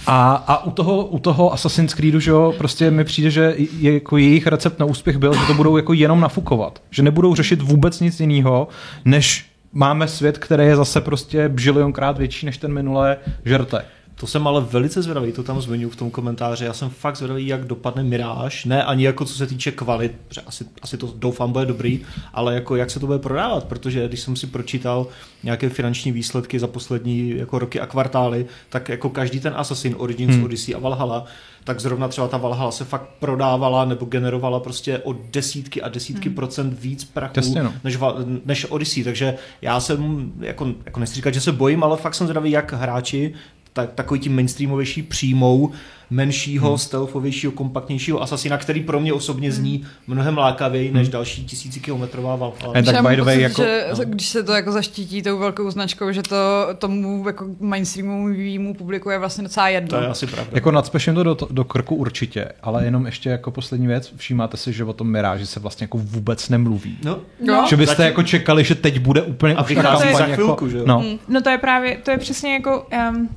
[0.07, 3.93] A, a u, toho, u toho Assassin's Creedu, že jo, prostě mi přijde, že je,
[3.93, 6.81] jako jejich recept na úspěch byl, že to budou jako jenom nafukovat.
[6.89, 8.67] Že nebudou řešit vůbec nic jiného,
[9.05, 13.85] než máme svět, který je zase prostě bžilionkrát větší než ten minulé žerte.
[14.19, 16.65] To jsem ale velice zvědavý, to tam zmiňuji v tom komentáři.
[16.65, 18.57] Já jsem fakt zvědavý, jak dopadne Mirage.
[18.65, 22.01] Ne ani jako co se týče kvalit, protože asi, asi to doufám bude dobrý,
[22.33, 25.07] ale jako jak se to bude prodávat, protože když jsem si pročítal
[25.43, 30.35] nějaké finanční výsledky za poslední jako roky a kvartály, tak jako každý ten Assassin, Origins,
[30.35, 30.43] hmm.
[30.43, 31.25] Odyssey a Valhalla,
[31.63, 36.29] tak zrovna třeba ta Valhalla se fakt prodávala nebo generovala prostě o desítky a desítky
[36.29, 36.35] hmm.
[36.35, 37.73] procent víc prachu Jasně, no.
[37.83, 37.97] než,
[38.45, 42.27] než Odyssey, takže já jsem, jako, jako nechci říkat, že se bojím, ale fakt jsem
[42.27, 43.33] zvědavý, jak hráči
[43.79, 45.71] tak, takový tím mainstreamovější přijmou
[46.09, 46.77] menšího, hmm.
[46.77, 51.11] stealthovějšího, kompaktnějšího asasina, který pro mě osobně zní mnohem lákavěji než hmm.
[51.11, 52.81] další tisícikilometrová Valhalla.
[52.81, 54.05] tak by the way, jako, že, no.
[54.05, 59.19] když se to jako zaštítí tou velkou značkou, že to tomu jako mainstreamovému publiku je
[59.19, 59.89] vlastně docela jedno.
[59.89, 60.51] To je asi pravda.
[60.53, 64.73] Jako nadspeším to do, do krku určitě, ale jenom ještě jako poslední věc, všímáte si,
[64.73, 66.97] že o tom Miráži se vlastně jako vůbec nemluví.
[67.03, 67.19] No.
[67.45, 67.65] no.
[67.69, 68.05] Že byste Zatím...
[68.05, 70.83] jako čekali, že teď bude úplně a vychází za chvilku, jako, že jo?
[70.87, 71.03] No.
[71.27, 73.29] no to je právě, to je přesně jako um,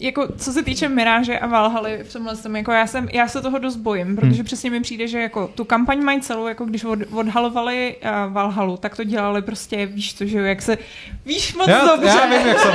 [0.00, 3.42] jako co se týče Miráže a Valhaly v tomhle tom, jako já, jsem, já se
[3.42, 4.44] toho dost bojím, protože hmm.
[4.44, 8.76] přesně mi přijde, že jako tu kampaň mají celou, jako když od, odhalovali uh, Valhalu,
[8.76, 10.78] tak to dělali prostě, víš co, že jak se,
[11.26, 12.08] víš moc já, dobře.
[12.08, 12.68] Já vím, jak se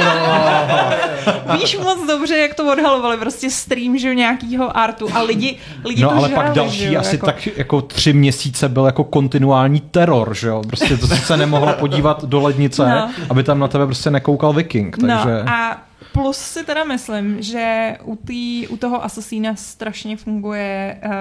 [1.60, 6.10] Víš moc dobře, jak to odhalovali, prostě stream, že nějakýho artu a lidi, lidi No
[6.10, 7.26] to ale žrali, pak další že, asi jako.
[7.26, 12.23] tak jako tři měsíce byl jako kontinuální teror, že jo, prostě to se nemohla podívat
[12.26, 13.12] do lednice, no.
[13.30, 15.43] aby tam na tebe prostě nekoukal viking, takže...
[15.45, 15.78] No a
[16.13, 21.12] Plus si teda myslím, že u, tý, u toho Assassina strašně funguje uh,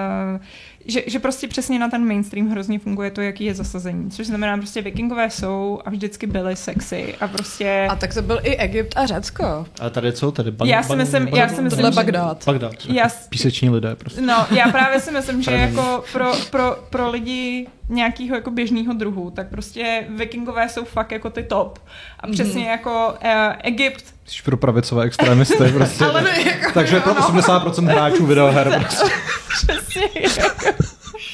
[0.85, 4.11] že, že prostě přesně na ten mainstream hrozně funguje to, jaký je zasazení.
[4.11, 7.87] Což znamená, prostě vikingové jsou a vždycky byly sexy a prostě...
[7.89, 9.65] A tak to byl i Egypt a Řecko.
[9.81, 10.31] A tady co?
[10.31, 11.91] Tady ban, já si myslím, ban, já si myslím, že...
[11.91, 12.43] Bagdád.
[12.45, 12.73] Bagdád.
[12.89, 14.21] Já, Píseční lidé prostě.
[14.21, 19.31] No, já právě si myslím, že jako pro, pro, pro lidi nějakého jako běžného druhu,
[19.31, 21.79] tak prostě vikingové jsou fakt jako ty top.
[22.19, 22.71] A přesně mm-hmm.
[22.71, 26.05] jako uh, Egypt Jsi pro pravicové extremisty prostě.
[26.09, 29.11] Ale ne, jako, Takže pro 80% hráčů videoher prostě.
[29.49, 30.03] Přesně.
[30.37, 30.72] Jako.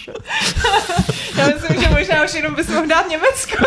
[1.37, 3.65] Já myslím, že možná už jenom bys mohl dát Německo.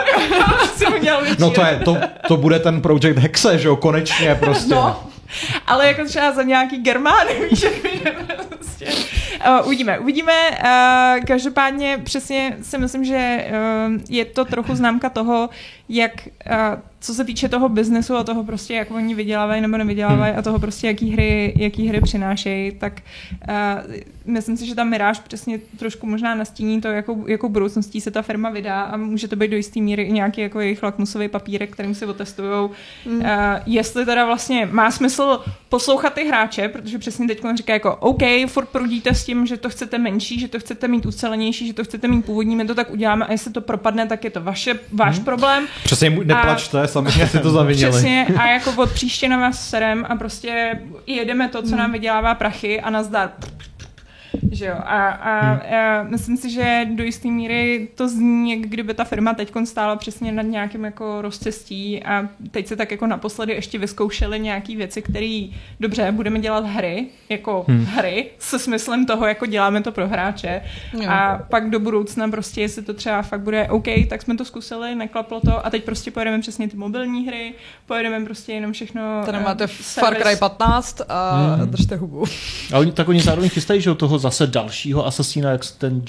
[1.38, 1.96] no to je, to,
[2.28, 4.74] to bude ten Project Hexe, že jo, konečně prostě.
[4.74, 5.06] No,
[5.66, 7.66] ale jako třeba za nějaký Germány, víš,
[8.48, 8.86] prostě.
[9.46, 10.32] Uh, uvidíme, uvidíme.
[10.50, 15.50] Uh, každopádně přesně si myslím, že uh, je to trochu známka toho,
[15.88, 16.12] jak
[16.50, 20.38] uh, co se týče toho biznesu a toho prostě, jak oni vydělávají nebo nevydělávají hmm.
[20.38, 23.00] a toho prostě, jaký hry, jaký hry přinášejí, tak
[23.48, 28.10] uh, myslím si, že ta Mirage přesně trošku možná nastíní to, jakou, jakou budoucností se
[28.10, 31.28] ta firma vydá a může to být do jisté míry i nějaký jako jejich lakmusový
[31.28, 32.70] papírek, kterým si otestují.
[33.06, 33.16] Hmm.
[33.16, 33.24] Uh,
[33.66, 38.68] jestli teda vlastně má smysl poslouchat ty hráče, protože přesně teď říká jako OK, furt
[38.68, 42.08] prudíte s tím, že to chcete menší, že to chcete mít ucelenější, že to chcete
[42.08, 45.16] mít původní, my to tak uděláme a jestli to propadne, tak je to vaše, váš
[45.16, 45.24] hmm.
[45.24, 45.66] problém.
[45.84, 47.90] Přesně, neplačte, sami si to zavinili.
[47.90, 51.78] Přesně, a jako od příště na vás serem a prostě jedeme to, co hmm.
[51.78, 53.32] nám vydělává prachy a nazdar.
[54.62, 54.76] Že jo?
[54.78, 55.74] A, a, hmm.
[55.74, 59.96] a myslím si, že do jisté míry to zní, jak kdyby ta firma teď stála
[59.96, 65.02] přesně nad nějakým jako rozcestí a teď se tak jako naposledy ještě vyzkoušeli nějaké věci,
[65.02, 65.46] které
[65.80, 67.84] dobře, budeme dělat hry, jako hmm.
[67.84, 71.10] hry se smyslem toho, jako děláme to pro hráče jo.
[71.10, 74.94] a pak do budoucna prostě, jestli to třeba fakt bude OK, tak jsme to zkusili,
[74.94, 77.54] neklaplo to a teď prostě pojedeme přesně ty mobilní hry,
[77.86, 79.22] pojedeme prostě jenom všechno.
[79.26, 81.70] Tady máte uh, Far Cry 15 a hmm.
[81.70, 82.24] držte hubu.
[82.72, 86.02] A oni, tak oni zároveň chystají, že toho zase dalšího Assassina, jak ten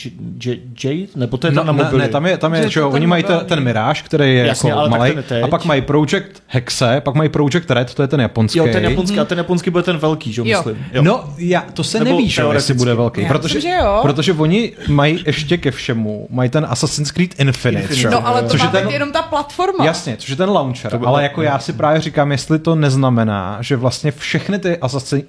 [0.84, 2.02] Jade, nebo to je no, na mobily.
[2.02, 4.90] Ne, tam je, tam je, jo, oni mají ten, ten Mirage, který je Jasně, jako
[4.90, 8.60] malý, a pak mají Project Hexe, pak mají Project Red, to je ten japonský.
[8.60, 10.86] Jo, ten japonský, a ten japonský bude ten velký, že jo, myslím.
[10.94, 11.04] Jo.
[11.04, 14.00] No, já, to se neví, že jestli bude velký, já protože, myslím, jo.
[14.02, 18.10] protože oni mají ještě ke všemu, mají ten Assassin's Creed Infinite, Infinite.
[18.10, 19.86] No, ale to což má ten, jenom ta platforma.
[19.86, 23.76] Jasně, což je ten launcher, ale jako já si právě říkám, jestli to neznamená, že
[23.76, 24.78] vlastně všechny ty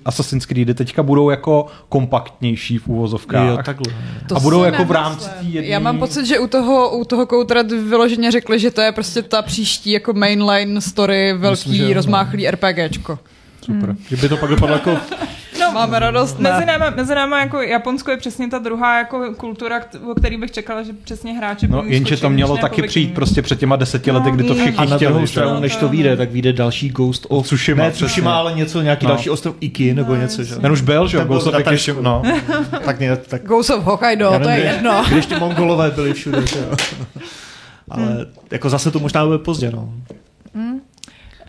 [0.05, 3.49] Assassin's Creedy teďka budou jako kompaktnější v úvozovkách.
[3.49, 3.95] Jo, takhle.
[4.29, 5.71] To a budou jako v rámci jedný...
[5.71, 9.23] Já mám pocit, že u toho, u toho Coutred vyloženě řekli, že to je prostě
[9.23, 13.19] ta příští jako mainline story, velký Myslím, rozmáchlý RPGčko.
[13.61, 13.89] Super.
[13.89, 13.99] Hmm.
[14.09, 14.97] Že by to pak dopadlo jako
[15.75, 16.53] Máme radost, ne?
[16.53, 20.51] Mezi náma, mezi náma jako Japonsko je přesně ta druhá jako kultura, o který bych
[20.51, 24.31] čekala, že přesně hráči No, jenže to mělo taky přijít prostě před těma deseti lety,
[24.31, 27.47] kdy to všichni A na druhou stranu, než to vyjde, tak vyjde další Ghost of
[27.47, 27.85] Tsushima.
[27.85, 29.13] Ne, Tsushima, ale něco, nějaký no.
[29.13, 30.57] další ostrov Iki nebo no, něco, že?
[30.57, 31.19] Ten už byl, že?
[31.25, 32.23] Ghost of Iki, no.
[32.85, 33.43] tak, ne, tak...
[33.43, 35.05] Ghost of Hokkaido, to je jedno.
[35.11, 36.77] Když ty mongolové byli všude, že jo.
[37.91, 39.93] Ale jako zase to možná bude pozdě, no.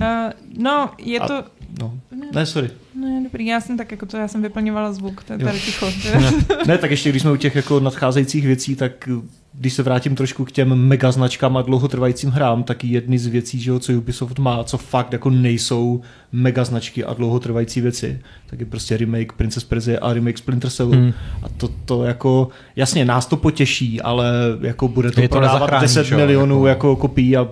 [0.02, 0.32] Uh,
[0.64, 1.44] no, je to...
[1.80, 2.00] No.
[2.34, 2.70] Ne, sorry.
[3.02, 5.86] Ne, dobrý, já jsem tak jako to, já jsem vyplňovala zvuk, to je tady ticho.
[6.20, 6.32] ne,
[6.68, 9.10] ne, tak ještě když jsme u těch jako nadcházejících věcí, tak
[9.60, 13.60] když se vrátím trošku k těm mega značkám a dlouhotrvajícím hrám, tak jedny z věcí,
[13.60, 18.60] že jo, co Ubisoft má, co fakt jako nejsou mega značky a dlouhotrvající věci, tak
[18.60, 20.92] je prostě remake Princess Persia a remake Splinter Cell.
[20.92, 21.14] Hmm.
[21.44, 25.82] A to, to jako, jasně, nás to potěší, ale jako bude to, je to prodávat
[25.82, 27.48] 10 milionů jako, jako kopií a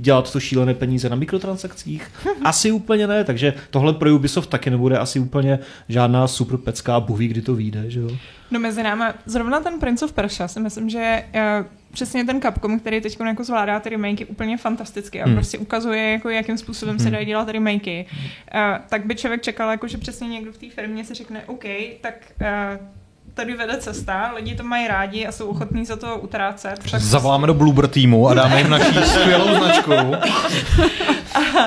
[0.00, 2.10] dělat to šílené peníze na mikrotransakcích?
[2.44, 5.58] Asi úplně ne, takže tohle pro Ubisoft taky nebude asi úplně
[5.88, 8.10] žádná super pecka a buví, kdy to vyjde, že jo?
[8.50, 12.80] No mezi námi, zrovna ten Prince of Persia si myslím, že uh, přesně ten Capcom,
[12.80, 15.34] který teď jako zvládá ty remakey úplně fantasticky a hmm.
[15.34, 17.04] prostě ukazuje, jako, jakým způsobem hmm.
[17.04, 18.06] se dají dělat remakey,
[18.54, 21.64] uh, tak by člověk čekal, jako, že přesně někdo v té firmě si řekne, OK,
[22.00, 22.86] tak uh,
[23.34, 26.74] tady vede cesta, lidi to mají rádi a jsou ochotní za to utrácet.
[26.90, 29.92] Tak Zavoláme do Bloober týmu a dáme jim naší skvělou značku.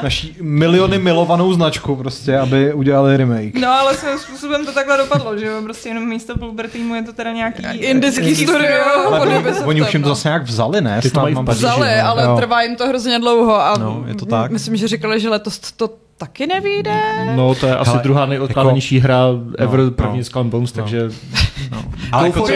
[0.03, 3.55] naší miliony milovanou značku prostě, aby udělali remake.
[3.55, 7.03] No ale svým způsobem to takhle dopadlo, že jo, prostě jenom místo Bloober týmu je
[7.03, 8.83] to teda nějaký indický studio.
[9.65, 11.01] Oni už jim to zase nějak vzali, ne?
[11.01, 12.35] Ty to mají vzali, ale jo.
[12.37, 14.51] trvá jim to hrozně dlouho a no, je to tak.
[14.51, 15.89] myslím, že říkali, že letos to
[16.25, 16.95] taky nevyjde.
[17.35, 19.25] No, to je asi Hele, druhá nejodkládanější jako, hra
[19.57, 20.83] ever, no, první no, Skull Bones, no.
[20.83, 21.09] takže...
[21.71, 21.83] No.
[22.11, 22.51] Ale jako, co,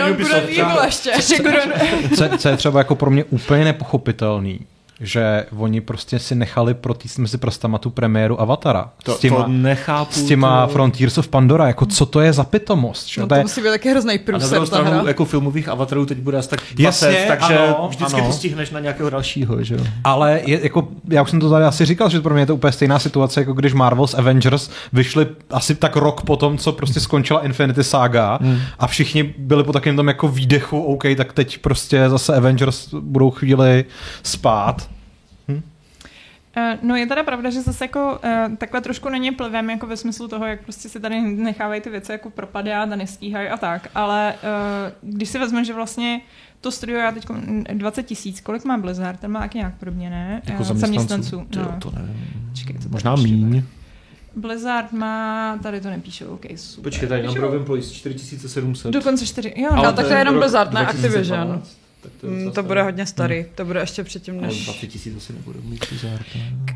[2.15, 4.59] co, co je třeba jako pro mě úplně nepochopitelný,
[4.99, 8.89] že oni prostě si nechali protýst mezi prstama tu premiéru Avatara.
[9.03, 10.13] To, s těma, to nechápu.
[10.13, 10.73] S těma to...
[10.73, 13.07] Frontiers of Pandora, jako co to je za pitomost?
[13.07, 13.21] Že?
[13.21, 13.41] No to, to je...
[13.41, 14.57] musí být taky hrozný průser.
[14.57, 15.03] A na stranu hra.
[15.07, 18.25] jako filmových Avatarů teď bude asi tak 20, Jasně, takže ano, vždycky ano.
[18.25, 19.63] postihneš na nějakého dalšího.
[19.63, 19.77] Že?
[20.03, 22.55] Ale je, jako, já už jsem to tady asi říkal, že pro mě je to
[22.55, 27.45] úplně stejná situace, jako když Marvel's Avengers vyšli asi tak rok potom, co prostě skončila
[27.45, 28.59] Infinity Saga hmm.
[28.79, 33.31] a všichni byli po takovém tom jako výdechu, OK, tak teď prostě zase Avengers budou
[33.31, 33.85] chvíli
[34.23, 34.86] spát
[36.81, 39.97] no je teda pravda, že zase jako uh, takhle trošku na ně plivem, jako ve
[39.97, 43.87] smyslu toho, jak prostě si tady nechávají ty věci jako propadat a nestíhají a tak,
[43.95, 46.21] ale uh, když si vezmeme, že vlastně
[46.61, 47.25] to studio já teď
[47.73, 50.41] 20 tisíc, kolik má Blizzard, ten má taky nějak podobně, ne?
[50.45, 51.47] Jako zaměstnanců?
[51.55, 51.77] No.
[51.79, 52.51] To nevím.
[52.53, 53.63] Čekej, Možná míň.
[54.35, 56.83] Blizzard má, tady to nepíše, OK, super.
[56.83, 58.91] Počkej, tady na Broken Place 4700.
[58.91, 59.75] Dokonce 4, jo.
[59.75, 61.61] No, tak to je jenom Blizzard, ne Activision.
[62.01, 63.49] Tak to, mm, to bude hodně starý, hmm.
[63.55, 64.65] to bude ještě předtím než...
[64.65, 65.85] 20 tisíc asi nebude mít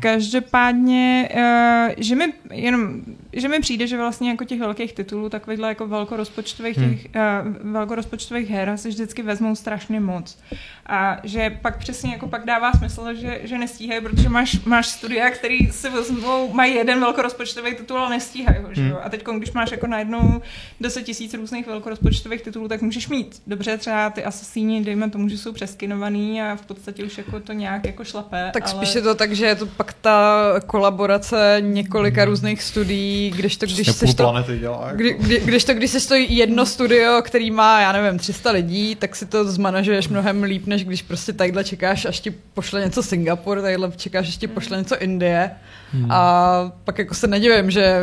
[0.00, 5.68] Každopádně, uh, že mi jenom, že mi přijde, že vlastně jako těch velkých titulů, takovýchhle
[5.68, 6.90] jako velkorozpočtových, hmm.
[6.90, 10.38] těch, uh, velkorozpočtových her si vždycky vezmou strašně moc.
[10.86, 15.30] A že pak přesně jako pak dává smysl, že, že nestíhají, protože máš, máš studia,
[15.30, 18.92] který si vezmou, mají jeden velkorozpočtový titul, ale nestíhají ho, hmm.
[19.02, 20.42] A teď, když máš jako najednou
[20.80, 25.38] 10 tisíc různých velkorozpočtových titulů, tak můžeš mít dobře třeba ty asasíni, dejme tomu, že
[25.38, 28.50] jsou přeskinovaný a v podstatě už jako to nějak jako šlape.
[28.52, 28.72] Tak ale...
[28.72, 33.66] spíš je to tak, že je to pak ta kolaborace několika různých studií, když to,
[33.66, 34.96] když jsi to, dělá, jako.
[34.96, 38.94] kdy, kdy, když to, když se stojí jedno studio, který má, já nevím, 300 lidí,
[38.94, 43.02] tak si to zmanažuješ mnohem líp, než když prostě takhle čekáš, až ti pošle něco
[43.02, 45.50] Singapur, takhle čekáš, až ti pošle něco Indie.
[45.92, 46.10] Hmm.
[46.10, 47.98] A pak jako se nedivím, že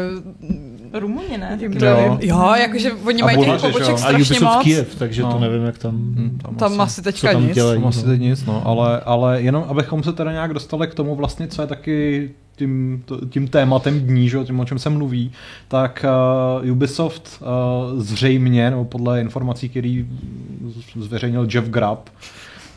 [0.94, 1.58] Rumuni, ne?
[1.62, 1.70] Jo.
[1.70, 2.30] nevím.
[2.30, 4.64] Jo, jakože oni A mají těch poboček strašně Ubisoft moc.
[4.64, 5.34] Kiev, takže No.
[5.34, 5.96] to nevím, jak tam...
[5.96, 7.56] Hm, Tam asi co teďka tam nic.
[7.56, 7.80] dělají.
[7.80, 8.12] Tam asi no.
[8.12, 11.62] teď nic, no, ale, ale jenom abychom se teda nějak dostali k tomu vlastně, co
[11.62, 15.32] je taky tím, tím tématem dní, že, jo, tím, o čem se mluví,
[15.68, 16.06] tak
[16.64, 20.08] uh, Ubisoft uh, zřejmě, nebo podle informací, který
[20.96, 22.10] zveřejnil Jeff Grubb,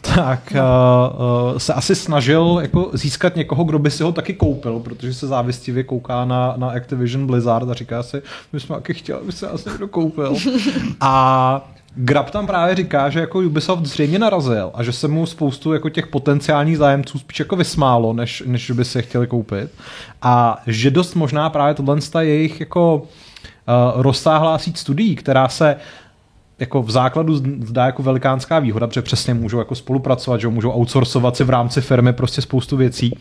[0.02, 5.14] tak uh, se asi snažil jako získat někoho, kdo by si ho taky koupil, protože
[5.14, 9.32] se závistivě kouká na, na Activision Blizzard a říká si, my jsme taky chtěli, aby
[9.32, 10.36] se nás někdo koupil.
[11.00, 15.72] A Grab tam právě říká, že jako Ubisoft zřejmě narazil a že se mu spoustu
[15.72, 19.70] jako těch potenciálních zájemců spíš jako vysmálo, než, než by si je chtěli koupit.
[20.22, 25.76] A že dost možná právě tohle je jejich jako uh, rozsáhlá síť studií, která se
[26.62, 31.36] jako v základu zdá jako velikánská výhoda, protože přesně můžou jako spolupracovat, že můžou outsourcovat
[31.36, 33.14] si v rámci firmy prostě spoustu věcí.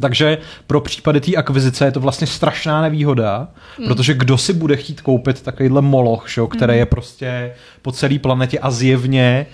[0.00, 3.48] Takže pro případy té akvizice je to vlastně strašná nevýhoda,
[3.78, 3.88] hmm.
[3.88, 7.52] protože kdo si bude chtít koupit takovýhle moloch, že, jo, který je prostě
[7.82, 9.46] po celé planetě a zjevně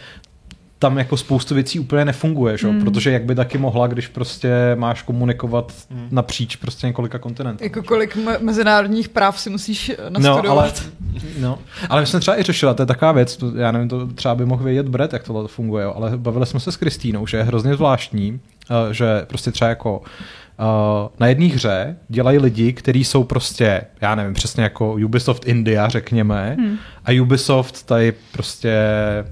[0.83, 2.66] tam jako spoustu věcí úplně nefunguje, že?
[2.66, 5.73] jo, protože jak by taky mohla, když prostě máš komunikovat
[6.11, 7.64] napříč prostě několika kontinentů.
[7.64, 10.59] Jako kolik me- mezinárodních práv si musíš eh, No, nastudovat.
[10.59, 10.73] ale,
[11.40, 13.88] no, ale my jsme třeba i řešili, a to je taková věc, to, já nevím,
[13.88, 16.77] to třeba by mohl vědět Brett, jak tohle funguje, jo, ale bavili jsme se s
[16.77, 20.07] Kristýnou, že je hrozně zvláštní, uh, že prostě třeba jako uh,
[21.21, 26.57] na jedné hře dělají lidi, kteří jsou prostě, já nevím, přesně jako Ubisoft India, řekněme,
[26.59, 26.77] hmm.
[27.05, 28.79] a Ubisoft tady prostě,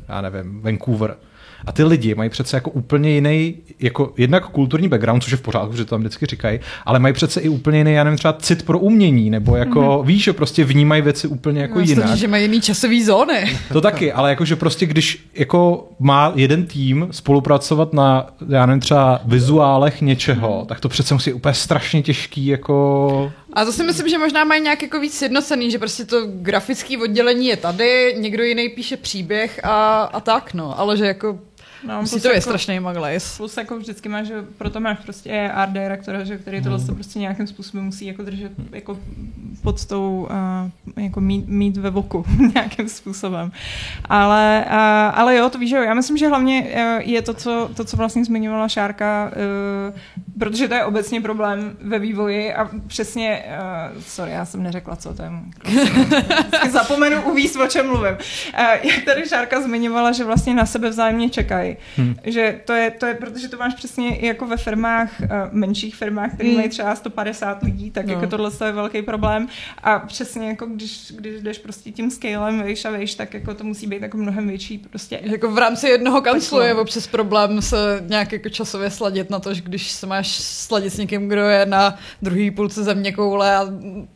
[0.08, 1.16] já nevím, Vancouver.
[1.64, 5.42] A ty lidi mají přece jako úplně jiný, jako jednak kulturní background, což je v
[5.42, 8.32] pořádku, že to tam vždycky říkají, ale mají přece i úplně jiný, já nevím, třeba
[8.32, 10.04] cit pro umění, nebo jako, mm-hmm.
[10.04, 12.16] víš, že prostě vnímají věci úplně jako Myslím, jinak.
[12.16, 13.58] že mají jiný časový zóny.
[13.72, 19.20] To taky, ale jakože prostě když jako má jeden tým spolupracovat na, já nevím, třeba
[19.24, 23.32] vizuálech něčeho, tak to přece musí úplně strašně těžký, jako...
[23.52, 26.98] A to si myslím, že možná mají nějak jako víc sjednocený, že prostě to grafické
[26.98, 30.78] oddělení je tady, někdo jiný píše příběh a, a tak, no.
[30.78, 31.38] Ale že jako,
[31.84, 33.36] No, prostě plus to je jako- strašný maglejs.
[33.36, 36.86] Plus jako vždycky máš, že proto máš prostě art directora, že, který tohle Hmm.
[36.86, 38.98] to prostě nějakým způsobem musí jako držet jako
[39.62, 40.28] pod tou,
[40.96, 43.52] uh, jako mít, mít ve voku nějakým způsobem.
[44.04, 44.74] Ale, uh,
[45.20, 47.84] ale jo, to víš, že jo, já myslím, že hlavně uh, je to co, to,
[47.84, 49.32] co vlastně zmiňovala Šárka,
[49.90, 53.42] uh, protože to je obecně problém ve vývoji a přesně,
[53.94, 55.30] uh, sorry, já jsem neřekla, co to je.
[56.70, 58.12] Zapomenu uvíct, o čem mluvím.
[58.12, 61.69] Uh, jak tady Šárka zmiňovala, že vlastně na sebe vzájemně čekají.
[61.98, 62.14] Hm.
[62.24, 65.96] Že to je, to je, protože to máš přesně i jako ve firmách, uh, menších
[65.96, 66.58] firmách, které Hmm.
[66.58, 68.12] mají třeba 150 lidí, tak No.
[68.12, 69.48] jako tohle je velký problém.
[69.82, 73.64] A přesně jako když, když jdeš prostě tím scalem výš a výš, tak jako to
[73.64, 75.20] musí být jako mnohem větší prostě.
[75.24, 79.38] Že Jako v rámci jednoho kanclu je občas problém se nějak jako časově sladit na
[79.38, 83.56] to, že když se máš sladit s někým, kdo je na druhé půlce země koule
[83.56, 83.64] a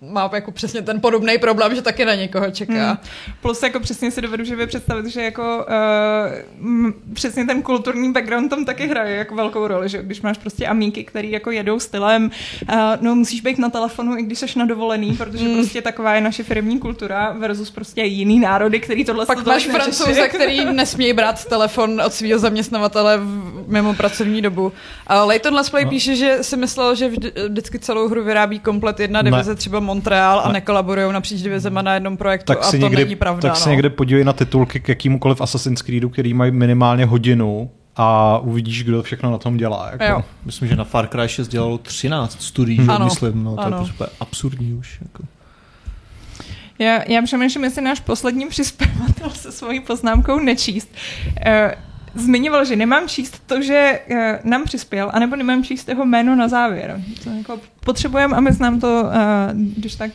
[0.00, 2.86] má jako přesně ten podobný problém, že taky na někoho čeká.
[2.86, 2.96] Hmm.
[3.42, 5.66] Plus jako přesně si dovedu živě představit, že jako
[6.60, 10.66] uh, přesně ten kulturní background tam taky hraje jako velkou roli, že když máš prostě
[10.66, 12.30] amíky, který jako jedou stylem,
[12.72, 15.54] uh, no musíš být na telefonu, i když jsi na dovolený, protože Hmm.
[15.54, 20.28] prostě taková je naše firmní kultura versus prostě jiný národy, který tohle Pak máš francouze,
[20.28, 24.72] který nesmí brát telefon od svého zaměstnavatele v, mimo pracovní dobu.
[25.06, 25.90] A Leighton Let's Play No.
[25.90, 29.30] píše, že si myslel, že vždy, vždycky celou hru vyrábí komplet jedna Ne.
[29.30, 30.52] divize, třeba Montreal, a Ne.
[30.52, 33.48] nekolaborují napříč divizema na jednom projektu Tak a si, to někdy, není pravda.
[33.48, 33.72] tak si no.
[33.72, 37.33] někde podívej na titulky k jakýmukoliv Assassin's Creedu, který mají minimálně hodinu
[37.96, 39.88] a uvidíš, kdo všechno na tom dělá.
[39.92, 40.04] Jako.
[40.04, 40.24] Jo.
[40.44, 43.76] Myslím, že na Far Cry 6 dělalo 13 studií, že Ano, myslím, no, to ano.
[43.76, 44.98] je prostě absurdní už.
[45.02, 45.22] Jako.
[46.78, 50.94] Já, já přemýšlím, jestli náš poslední přispěvatel se svojí poznámkou nečíst.
[51.46, 51.74] Eh,
[52.14, 56.48] Zmiňoval, že nemám číst to, že eh, nám přispěl, anebo nemám číst jeho jméno na
[56.48, 57.00] závěr.
[57.24, 60.10] To jako potřebujeme, aby nám to, eh, když tak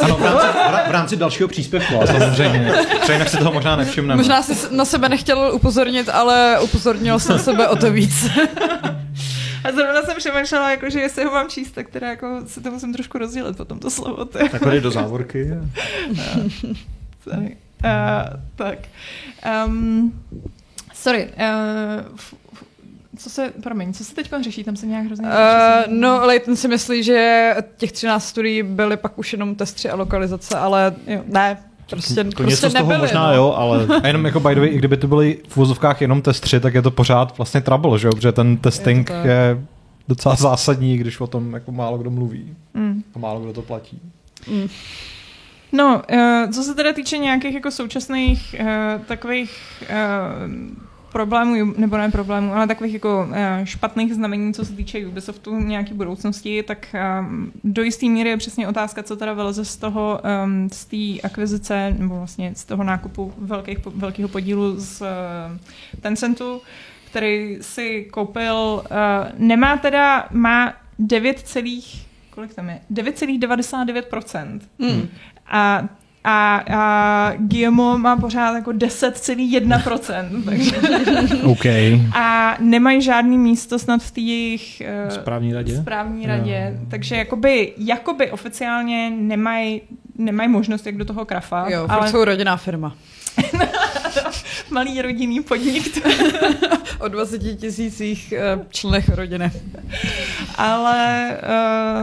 [0.00, 0.46] Ano, v rámci,
[0.88, 2.72] v rámci dalšího příspěvku, ale samozřejmě.
[3.00, 4.16] Třeba jinak si toho možná nevšimneme.
[4.16, 8.30] Možná jsi na sebe nechtěl upozornit, ale upozornil jsem sebe o to víc.
[9.64, 12.70] A zrovna jsem přemýšlela, jako, že jestli ho mám číst, tak teda jako se to
[12.70, 14.24] musím trošku rozdělit potom to slovo.
[14.24, 15.50] To Tak tady do závorky.
[17.22, 17.56] Sorry.
[17.84, 18.78] Uh, tak.
[19.66, 20.12] Um,
[21.08, 21.24] sorry.
[21.24, 22.64] Uh, f, f,
[23.16, 24.64] co se, promiň, co se teď řeší?
[24.64, 25.26] Tam se nějak hrozně...
[25.26, 29.96] Uh, no, Leighton si myslí, že těch 13 studií byly pak už jenom testři a
[29.96, 31.20] lokalizace, ale Jo.
[31.26, 31.58] ne,
[31.90, 33.34] prostě, To prostě něco z toho nebyly, možná no.
[33.34, 36.22] jo, ale A jenom jako by the way, i kdyby to byly v úzovkách jenom
[36.22, 38.12] test 3, tak je to pořád vlastně trouble, že jo?
[38.14, 39.26] Protože ten testing Je je, to tak.
[39.26, 39.58] je
[40.08, 43.02] docela zásadní, když o tom jako málo kdo mluví Mm.
[43.14, 44.00] a málo kdo to platí.
[44.50, 44.68] Mm.
[45.72, 48.66] No, uh, co se teda týče nějakých jako současných uh,
[49.06, 49.52] takových
[49.82, 49.88] uh,
[51.12, 55.94] problémů, nebo ne problémů, ale takových jako eh, špatných znamení, co se týče Ubisoftu nějaký
[55.94, 60.68] budoucnosti, tak um, do jisté míry je přesně otázka, co teda vyleze z toho, um,
[60.72, 65.06] z té akvizice, nebo vlastně z toho nákupu velkých, velkého podílu z uh,
[66.00, 66.60] Tencentu,
[67.10, 68.84] který si koupil,
[69.38, 71.56] nemá teda, má 9,
[72.30, 72.80] kolik tam je?
[72.92, 74.60] 9,99%.
[74.80, 75.08] Hmm.
[75.46, 75.88] A
[76.28, 80.44] a, a Guillermo má pořád jako 10,1%.
[80.44, 80.76] takže,
[81.44, 82.00] okay.
[82.14, 85.76] A nemají žádný místo snad v té jejich uh, správní radě.
[85.76, 86.76] Správní radě.
[86.80, 86.86] No.
[86.90, 89.80] Takže jakoby, jakoby oficiálně nemají
[90.18, 91.66] nemají možnost, jak do toho krafa.
[91.68, 92.96] Jo, ale jsou rodinná firma.
[94.70, 96.06] Malý rodinný podnik.
[96.98, 99.50] o 20 tisících eh, členech rodiny.
[100.56, 101.30] ale,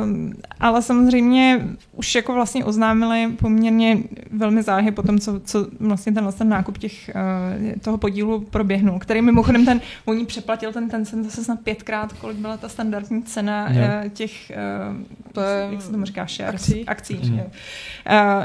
[0.04, 3.98] uh, ale samozřejmě už jako vlastně oznámili poměrně
[4.32, 9.00] velmi záhy po tom, co, co vlastně ten, ten nákup těch, uh, toho podílu proběhnul,
[9.00, 13.24] který mimochodem ten, oni přeplatil ten ten cen zase snad pětkrát, kolik byla ta standardní
[13.24, 14.52] cena uh, těch,
[14.89, 16.86] uh, to je, jak se tomu říká, shares, akcí.
[16.86, 17.41] akcí mm.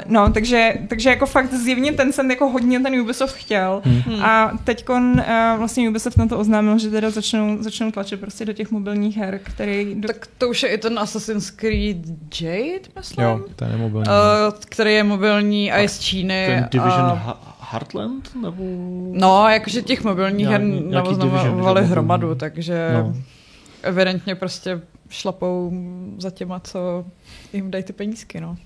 [0.06, 4.24] no, takže, takže jako fakt zjevně ten cen jako hodně ten Ubisoft chtěl mm.
[4.24, 5.20] a teď uh,
[5.58, 9.40] vlastně Ubisoft na to oznámil, že teda začnou, začnou tlačit prostě do těch mobilních her,
[9.42, 9.94] který...
[9.94, 10.08] Do...
[10.08, 11.96] Tak to už je i ten Assassin's Creed
[12.40, 13.24] Jade, myslím?
[13.24, 14.08] Jo, ten je mobilní.
[14.08, 16.46] Uh, který je mobilní a je z Číny.
[16.46, 17.56] Ten Division a...
[17.70, 18.30] Heartland?
[18.42, 18.62] Nebo...
[19.12, 20.60] No, jakože těch mobilních her
[20.90, 23.14] navoznamovali hromadu, takže no.
[23.82, 25.72] evidentně prostě šlapou
[26.18, 27.04] za těma, co
[27.52, 28.56] jim dají ty penízky, no.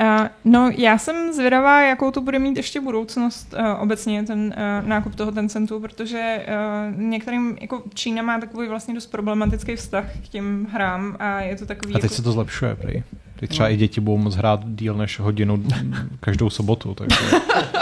[0.00, 4.88] Uh, no, já jsem zvědavá, jakou to bude mít ještě budoucnost uh, obecně, ten uh,
[4.88, 6.46] nákup toho Tencentu, protože
[6.94, 11.56] uh, některým, jako Čína má takový vlastně dost problematický vztah k těm hrám a je
[11.56, 11.94] to takový...
[11.94, 12.14] A teď jako...
[12.14, 13.02] se to zlepšuje, prý.
[13.44, 13.74] Teď třeba no.
[13.74, 15.64] i děti budou moc hrát díl než hodinu
[16.20, 16.94] každou sobotu.
[16.94, 17.16] Takže...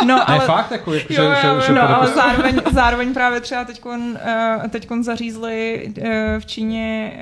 [0.06, 0.38] No, ale...
[0.38, 3.64] Ne, fakt, jako, jako jo, že, jo, že, že no, ale zároveň, zároveň právě třeba
[3.64, 6.04] teďkon, uh, teďkon zařízli uh,
[6.38, 7.12] v Číně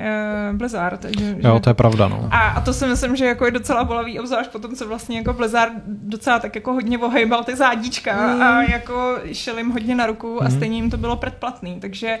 [0.51, 1.05] uh, Blizzard.
[1.19, 2.27] Že, jo, to je pravda, no.
[2.31, 5.33] A, a to si myslím, že jako je docela bolavý, obzvlášť potom, co vlastně jako
[5.33, 8.41] Blizzard docela tak jako hodně ohejbal ty zádíčka mm.
[8.41, 10.47] a jako šel jim hodně na ruku mm.
[10.47, 12.19] a stejně jim to bylo předplatný, takže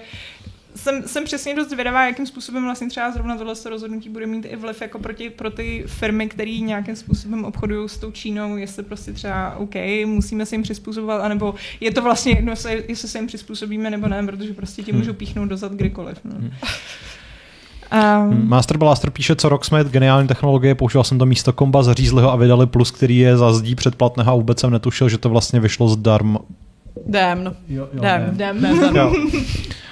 [0.75, 4.55] jsem, jsem přesně dost zvědavá, jakým způsobem vlastně třeba zrovna tohle rozhodnutí bude mít i
[4.55, 9.13] vliv jako proti, pro ty firmy, které nějakým způsobem obchodují s tou Čínou, jestli prostě
[9.13, 12.53] třeba OK, musíme se jim přizpůsobovat, anebo je to vlastně jedno,
[12.87, 14.99] jestli se jim přizpůsobíme nebo ne, protože prostě ti hmm.
[14.99, 16.17] můžou píchnout dozad kdykoliv.
[16.23, 16.31] No.
[16.35, 16.51] Hmm.
[18.29, 22.31] Um, Master Blaster píše, co Rocksmith, geniální technologie, používal jsem to místo komba, zařízli ho
[22.31, 25.59] a vydali plus, který je za zdí předplatného a vůbec jsem netušil, že to vlastně
[25.59, 26.39] vyšlo zdarma.
[27.07, 27.43] Damn.
[27.43, 28.37] Jo, jo, damn.
[28.37, 28.61] Damn.
[28.61, 28.93] damn.
[28.93, 29.13] damn.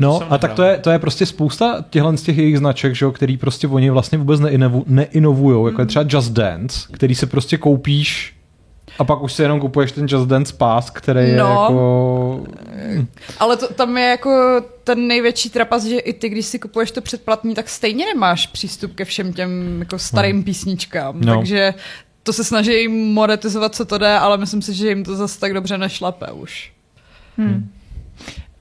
[0.00, 3.04] No a tak to je, to je prostě spousta těchhle z těch jejich značek, že
[3.04, 4.40] jo, který prostě oni vlastně vůbec
[4.86, 8.34] neinovují, jako je třeba Just Dance, který se prostě koupíš
[8.98, 12.46] a pak už si jenom kupuješ ten Just Dance Pass, který je no, jako...
[13.38, 17.00] Ale to, tam je jako ten největší trapas, že i ty, když si kupuješ to
[17.00, 20.42] předplatný, tak stejně nemáš přístup ke všem těm jako starým no.
[20.42, 21.20] písničkám.
[21.20, 21.36] No.
[21.36, 21.74] Takže
[22.22, 25.54] to se snaží monetizovat, co to jde, ale myslím si, že jim to zase tak
[25.54, 26.72] dobře nešlape už.
[27.36, 27.70] Hmm.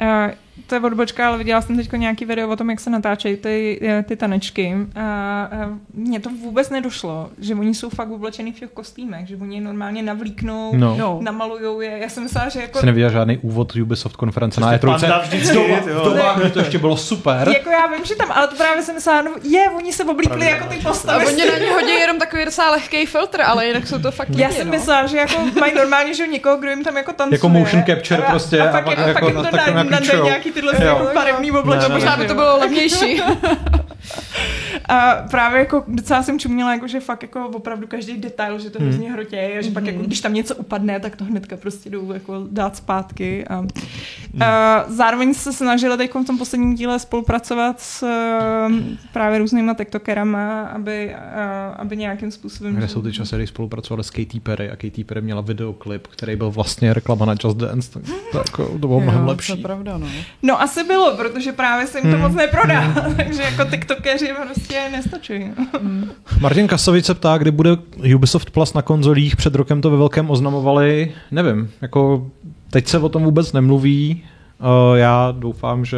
[0.01, 0.31] Uh,
[0.67, 3.79] to je odbočka, ale viděla jsem teď nějaký video o tom, jak se natáčejí ty,
[3.81, 4.75] eh, ty tanečky.
[4.95, 5.01] A,
[5.43, 9.55] a mně to vůbec nedošlo, že oni jsou fakt oblečený v těch kostýmech, že oni
[9.55, 10.95] je normálně navlíknou, no.
[10.97, 11.19] no.
[11.21, 11.97] namalujou je.
[12.01, 12.79] Já jsem myslela, že jako...
[12.79, 14.77] Jsi neviděla žádný úvod Ubisoft konference na E3.
[14.79, 17.49] V dobách, to ještě bylo super.
[17.49, 20.45] Jako já vím, že tam, ale to právě jsem myslela, no je, oni se oblíkli
[20.45, 21.25] jako ty postavy.
[21.25, 24.29] A oni na ně hodí jenom takový docela lehký filtr, ale jinak jsou to fakt
[24.35, 24.71] Já jsem no.
[24.71, 27.35] myslela, že jako mají normálně, že někoho, kdo jim tam jako tancuje.
[27.35, 28.61] Jako motion capture prostě.
[28.61, 31.93] A, pak, jako, jako, nějaký tyhle jako barevný oblečení.
[31.93, 33.21] Možná by to bylo levnější.
[34.85, 38.83] A právě jako docela jsem čuměla, jako, že fakt jako opravdu každý detail, že to
[38.83, 39.13] hrozně hmm.
[39.13, 42.47] hrotěj a že pak jako, když tam něco upadne, tak to hnedka prostě jdou jako
[42.51, 43.47] dát zpátky.
[43.47, 43.67] A, hmm.
[44.43, 48.07] a zároveň se snažila teď v tom posledním díle spolupracovat s
[49.13, 52.75] právě různýma tiktokerama, aby, a, aby nějakým způsobem...
[52.75, 56.35] Kde jsou ty časy, kdy spolupracovali s Katy Perry a Katy Perry měla videoklip, který
[56.35, 59.53] byl vlastně reklama na Just Dance, tak to, jako, to bylo mnohem lepší.
[59.53, 60.07] To je pravda, no.
[60.41, 62.21] No asi bylo, protože právě se jim to hmm.
[62.21, 63.15] moc neprodá, hmm.
[63.17, 65.51] takže jako tiktokeři prostě nestačí.
[65.81, 66.09] Hmm.
[66.39, 67.77] Martin Kasovič se ptá, kdy bude
[68.15, 72.27] Ubisoft Plus na konzolích, před rokem to ve velkém oznamovali, nevím, jako
[72.69, 74.23] teď se o tom vůbec nemluví,
[74.95, 75.97] já doufám, že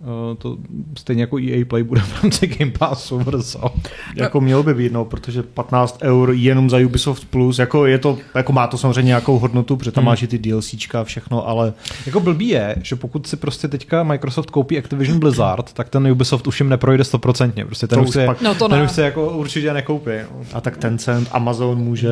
[0.00, 0.56] uh, to
[0.98, 3.60] stejně jako EA Play bude v rámci Game Passu brzo.
[4.16, 8.18] Jako mělo by být, no, protože 15 eur jenom za Ubisoft Plus, jako je to,
[8.34, 10.08] jako má to samozřejmě nějakou hodnotu, protože tam hmm.
[10.08, 11.72] máš i ty DLCčka a všechno, ale...
[12.06, 16.46] Jako blbý je, že pokud si prostě teďka Microsoft koupí Activision Blizzard, tak ten Ubisoft
[16.46, 18.40] už jim neprojde stoprocentně, prostě ten to už se, pak...
[18.40, 18.84] no to ten ne.
[18.84, 20.10] už se jako určitě nekoupí.
[20.10, 20.44] No.
[20.52, 22.10] A tak Tencent, Amazon může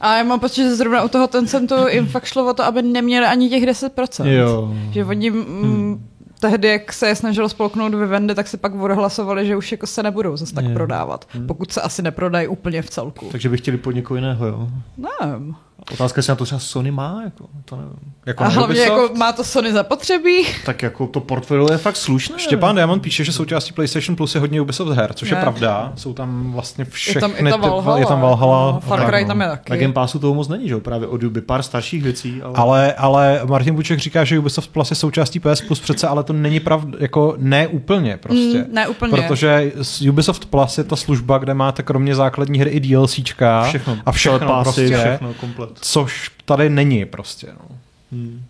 [0.00, 2.82] A já mám pocit, že zrovna u toho Tencentu jim fakt šlo o to, aby
[2.82, 4.26] neměli ani těch 10%.
[4.26, 4.74] Jo.
[4.90, 6.06] Že oni mm,
[6.40, 10.02] tehdy, jak se je snažilo spolknout Vivendi, tak si pak odhlasovali, že už jako se
[10.02, 10.70] nebudou zase tak Jo.
[10.74, 11.24] prodávat.
[11.46, 13.28] Pokud se asi neprodají úplně v celku.
[13.32, 14.68] Takže by chtěli pod někoho jiného, jo.
[14.96, 15.56] Nevím.
[15.92, 17.92] Otázka, jestli na to třeba Sony má, jako, to nevím.
[18.26, 20.46] Jako A na hlavně jako má to Sony zapotřebí.
[20.64, 22.38] Tak jako to portfolio je fakt slušné.
[22.38, 25.40] Štěpán Diamond píše, že součástí PlayStation Plus je hodně Ubisoft her, což je Ne.
[25.40, 25.92] pravda.
[25.96, 27.98] Jsou tam vlastně Je všechny tam i ta ty- Valhalla.
[27.98, 28.72] je tam Valhalla.
[28.72, 29.28] No, Far Cry no.
[29.28, 29.78] tam je Na taky.
[29.82, 30.80] Game Passu toho moc není, že jo?
[30.80, 32.42] Právě od Ubi pár starších věcí.
[32.42, 32.54] Ale...
[32.56, 36.32] Ale, ale Martin Buček říká, že Ubisoft Plus je součástí PS Plus přece, ale to
[36.32, 38.64] není pravda, jako ne úplně prostě.
[38.68, 39.10] Mm, ne úplně.
[39.10, 43.96] Protože s- Ubisoft Plus je ta služba, kde máte kromě základní hry i DLCčka všechno.
[44.06, 45.75] a všechno Telepásy, prostě, všechno komplet.
[45.80, 47.46] Což tady není prostě.
[47.60, 47.78] No.
[48.12, 48.44] Hmm.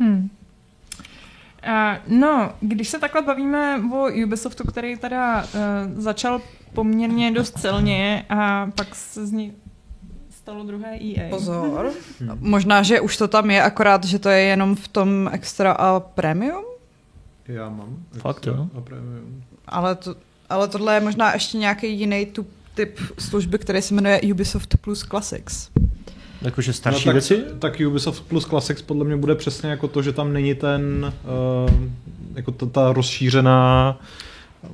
[0.00, 0.30] Hmm.
[1.66, 5.48] Uh, no, když se takhle bavíme o Ubisoftu, který teda uh,
[6.00, 6.40] začal
[6.72, 9.52] poměrně dost silně a pak se z ní
[10.46, 11.30] stalo druhé EA.
[11.30, 11.90] Pozor.
[12.38, 16.00] Možná, že už to tam je, akorát, že to je jenom v tom extra a
[16.00, 16.64] premium,
[17.48, 17.96] Já mám.
[18.18, 18.68] Fakt, jo?
[18.78, 19.44] A premium.
[19.66, 20.14] ale, to,
[20.48, 25.02] ale tohle je možná ještě nějaký jiný tu, typ služby, který se jmenuje Ubisoft Plus
[25.02, 25.70] Classics.
[26.42, 27.44] Jakože starší tak, věci?
[27.58, 31.12] Tak Ubisoft Plus Classics podle mě bude přesně jako to, že tam není ten,
[31.64, 31.70] uh,
[32.34, 33.98] jako ta, ta rozšířená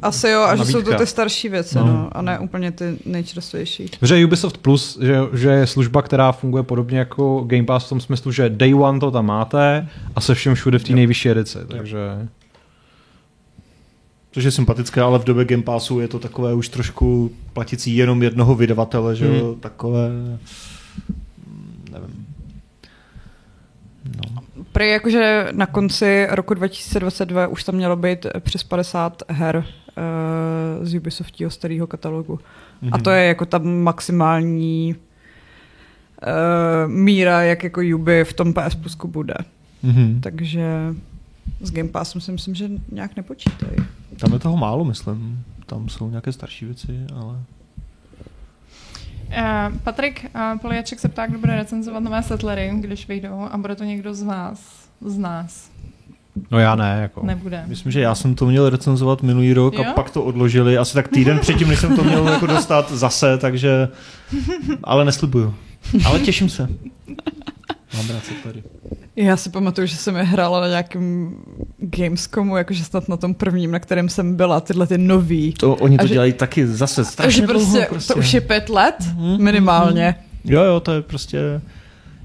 [0.03, 1.87] Asi jo, a že jsou to ty starší věci, no.
[1.87, 1.93] No.
[1.93, 3.91] no a ne úplně ty nejčerstvější.
[4.03, 8.01] Že Ubisoft Plus, že, že je služba, která funguje podobně jako Game Pass v tom
[8.01, 11.59] smyslu, že Day One to tam máte a se všem všude v té nejvyšší edici,
[11.69, 11.99] takže...
[14.35, 18.23] Což je sympatické, ale v době Game Passu je to takové už trošku platící jenom
[18.23, 19.57] jednoho vydavatele, že jo?
[19.61, 20.11] Takové...
[21.93, 22.27] Nevím.
[24.05, 24.43] No.
[24.73, 30.95] Prý jakože na konci roku 2022 už tam mělo být přes 50 her uh, z
[30.95, 32.41] Ubisoftího starého katalogu.
[32.83, 32.95] Mhm.
[32.95, 39.09] A to je jako ta maximální uh, míra, jak jako Ubi v tom PS Plusku
[39.09, 39.35] bude.
[39.83, 40.21] Mhm.
[40.21, 40.95] Takže
[41.61, 43.77] s Game Passem si myslím, že nějak nepočítají.
[44.19, 45.45] Tam je toho málo, myslím.
[45.67, 47.39] Tam jsou nějaké starší věci, ale...
[49.37, 53.75] Uh, Patrik uh, Poliaček se ptá, kdo bude recenzovat nové setlery, když vyjdou a bude
[53.77, 55.71] to někdo z vás, z nás.
[56.51, 57.27] No já ne, jako.
[57.27, 57.65] Nebude.
[57.67, 59.85] Myslím, že já jsem to měl recenzovat minulý rok Jo?
[59.85, 60.79] a pak to odložili.
[60.79, 63.89] Asi tak týden předtím, než jsem to měl jako dostat zase, takže...
[64.85, 65.55] Ale neslibuju.
[66.05, 66.69] Ale těším se.
[67.97, 68.63] Mám rád se tady.
[69.17, 71.35] Já si pamatuju, že jsem je hrála na nějakém
[71.79, 75.53] Gamescomu, jakože snad na tom prvním, na kterém jsem byla, tyhle ty nový.
[75.53, 78.13] To, oni to A že- dělají taky zase Takže strašně prostě, dlouho, prostě.
[78.13, 80.15] to už je pět let Mhm, minimálně.
[80.45, 81.61] Jo, jo, to je prostě...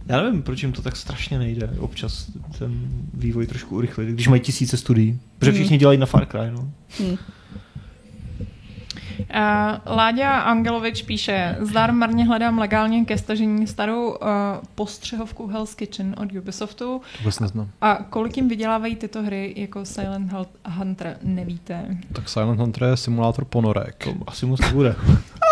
[0.08, 1.70] Já nevím, proč jim to tak strašně nejde.
[1.80, 2.26] Občas
[2.60, 2.74] ten
[3.14, 5.20] vývoj trošku urychlit, když mají tisíce studií.
[5.40, 5.60] Protože Mhm.
[5.60, 6.70] všichni dělají na Far Cry, no.
[7.00, 7.16] Hm.
[9.20, 14.18] Uh, Láďa Angelovič píše, zdar marně hledám legálně ke stažení starou uh,
[14.76, 17.70] postřehovku Hell's Kitchen od Ubisoftu vůbec neznám.
[17.82, 20.32] a kolik jim vydělávají tyto hry jako Silent
[20.65, 21.97] Hunter, nevíte.
[22.13, 23.95] Tak Silent Hunter je simulátor ponorek.
[24.03, 24.95] To asi moc nebude.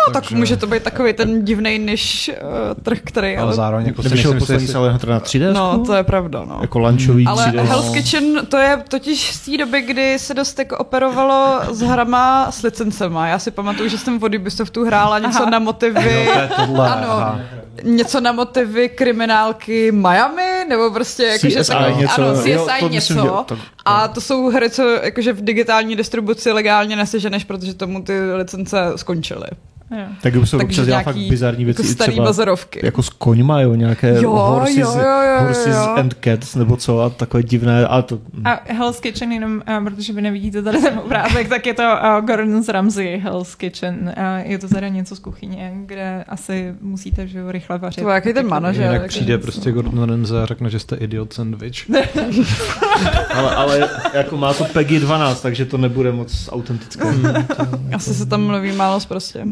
[0.08, 3.36] No, tak může to být takový ten divný niž uh, trh, který...
[3.36, 5.52] Ale Ale, zároveň jako Nevyšel nejsem poslední Silent Hunter na 3D?
[5.52, 6.58] no, to je pravda, no.
[6.60, 7.62] Jako lunchový Ale 3D.
[7.62, 12.50] Hell's Kitchen, to je totiž z té doby, kdy se dost jako operovalo s hrama
[12.50, 13.26] s licencema.
[13.28, 15.50] Já si pamatuju, že jsem od Ubisoftu hrála něco Aha.
[15.50, 16.88] na motivy, Jo, to je tohle.
[16.90, 17.10] Ano.
[17.10, 17.40] aha.
[17.82, 22.88] něco na motivy kriminálky Miami, nebo prostě jakože CSI takový, něco, ano, CSI jo, to
[22.88, 22.88] něco.
[22.88, 27.74] myslím, že- to- A to jsou hry, co jakože v digitální distribuci legálně neseženeš, protože
[27.74, 29.46] tomu ty licence skončily.
[29.90, 30.06] Jo.
[30.22, 31.82] Tak by se Takže občas dělá fakt bizarní věci.
[31.82, 32.80] Jako starý třeba bazarovky.
[32.82, 35.94] jako s koňma, jo, nějaké Jo, horses, jo, jo, jo, horses jo.
[35.96, 38.18] and cats, nebo co, a takové divné, ale to...
[38.44, 42.24] A Hell's Kitchen, jenom uh, protože vy nevidíte tady ten obrázek, tak je to uh,
[42.26, 44.14] Gordon's Ramsay Hell's Kitchen.
[44.18, 48.02] Uh, je to teda něco z kuchyně, kde asi musíte že jo, rychle vařit.
[48.02, 48.82] To je jaký ten manažer.
[48.84, 51.90] Jinak tak přijde prostě Gordon Ramsay a řekne, že jste idiot sandwich.
[53.34, 57.04] ale, ale jako má to PEGI 12, takže to nebude moc autentické.
[57.94, 59.44] Asi se tam mluví málo prostě.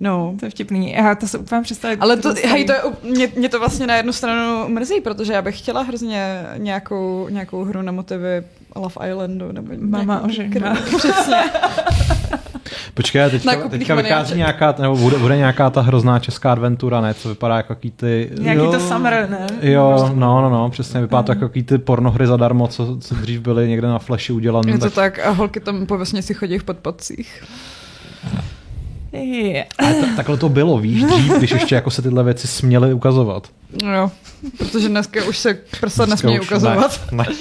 [0.00, 0.36] No.
[0.40, 0.92] To je vtipný.
[0.92, 1.96] Já to se úplně představit.
[2.00, 5.42] Ale to, hej, to je, mě, mě, to vlastně na jednu stranu mrzí, protože já
[5.42, 8.44] bych chtěla hrozně nějakou, nějakou hru na motivy
[8.76, 9.52] Love Islandu.
[9.52, 10.74] Nebo Mama ožená.
[10.98, 11.44] Přesně.
[12.94, 14.36] Počkej, teďka, teďka vychází maniáček.
[14.36, 17.14] nějaká, nebo bude, bude nějaká ta hrozná česká adventura, ne?
[17.14, 18.30] Co vypadá jako jaký ty...
[18.40, 18.72] Nějaký Jo.
[18.72, 19.46] to summer, ne?
[19.72, 21.00] Jo, no, no, no, přesně.
[21.00, 24.72] Vypadá to jako jaký ty pornohry zadarmo, co, co dřív byly někde na flashi udělané.
[24.72, 27.44] Je to tak a holky tam po vesnici chodí v podpacích.
[29.12, 29.66] Je.
[29.78, 33.48] Ale ta, takhle to bylo, víš, dřív, když ještě jako se tyhle věci směly ukazovat.
[33.84, 34.10] No jo,
[34.58, 37.00] protože dneska už se prsa nesmí ukazovat.
[37.12, 37.34] Ne, ne.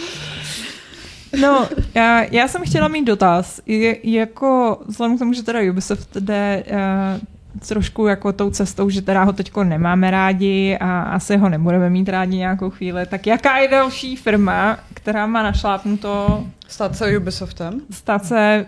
[1.41, 3.61] No, já, já jsem chtěla mít dotaz.
[3.65, 7.21] Je, jako, vzhledem k tomu, že teda Ubisoft jde uh,
[7.67, 12.09] trošku jako tou cestou, že teda ho teďko nemáme rádi a asi ho nebudeme mít
[12.09, 17.81] rádi nějakou chvíli, tak jaká je další firma, která má našlápnuto Stát se Ubisoftem.
[17.91, 18.65] stát se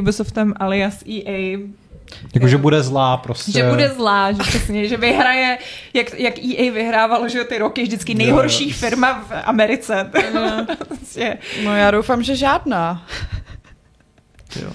[0.00, 1.58] Ubisoftem alias EA,
[2.34, 3.52] Jakože bude zlá prostě.
[3.52, 5.58] že bude zlá, že přesně, že vyhraje,
[5.94, 10.10] jak, jak EA vyhrávalo, že ty roky vždycky nejhorší firma v Americe.
[10.88, 11.38] Prostě.
[11.64, 13.06] No já doufám, že žádná.
[14.62, 14.70] Jo.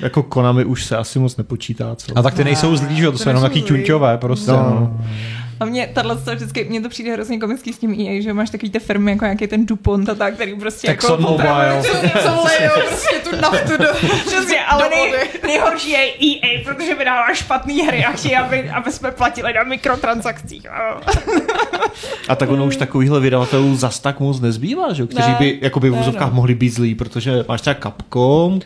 [0.00, 2.18] Jako Konami už se asi moc nepočítá, co?
[2.18, 3.68] A tak ty nejsou zlí, že jo, to To jsou jenom taky zlí.
[3.68, 4.50] ťunťové prostě.
[4.50, 4.56] No.
[4.58, 5.04] No.
[5.64, 8.50] A mě tahle to vždycky, mně to přijde hrozně komický s tím EA, že máš
[8.50, 11.06] takový ty firmy, jako nějaký ten DuPont a tak, který prostě jako...
[11.06, 11.82] ExxonMobil.
[12.22, 13.86] Co lejou prostě tu naftu do...
[14.26, 15.14] Přesně, ale nej,
[15.46, 20.66] nejhorší je EA, protože vydává špatný hry a chtějí, aby, aby jsme platili na mikrotransakcích.
[22.28, 25.02] A tak ono už takovýchhle vydavatelů zas tak moc nezbývá, že?
[25.02, 26.34] jo, kteří Ne, by jakoby v ne, úzovkách no.
[26.34, 28.60] mohli být zlí, protože máš třeba Capcom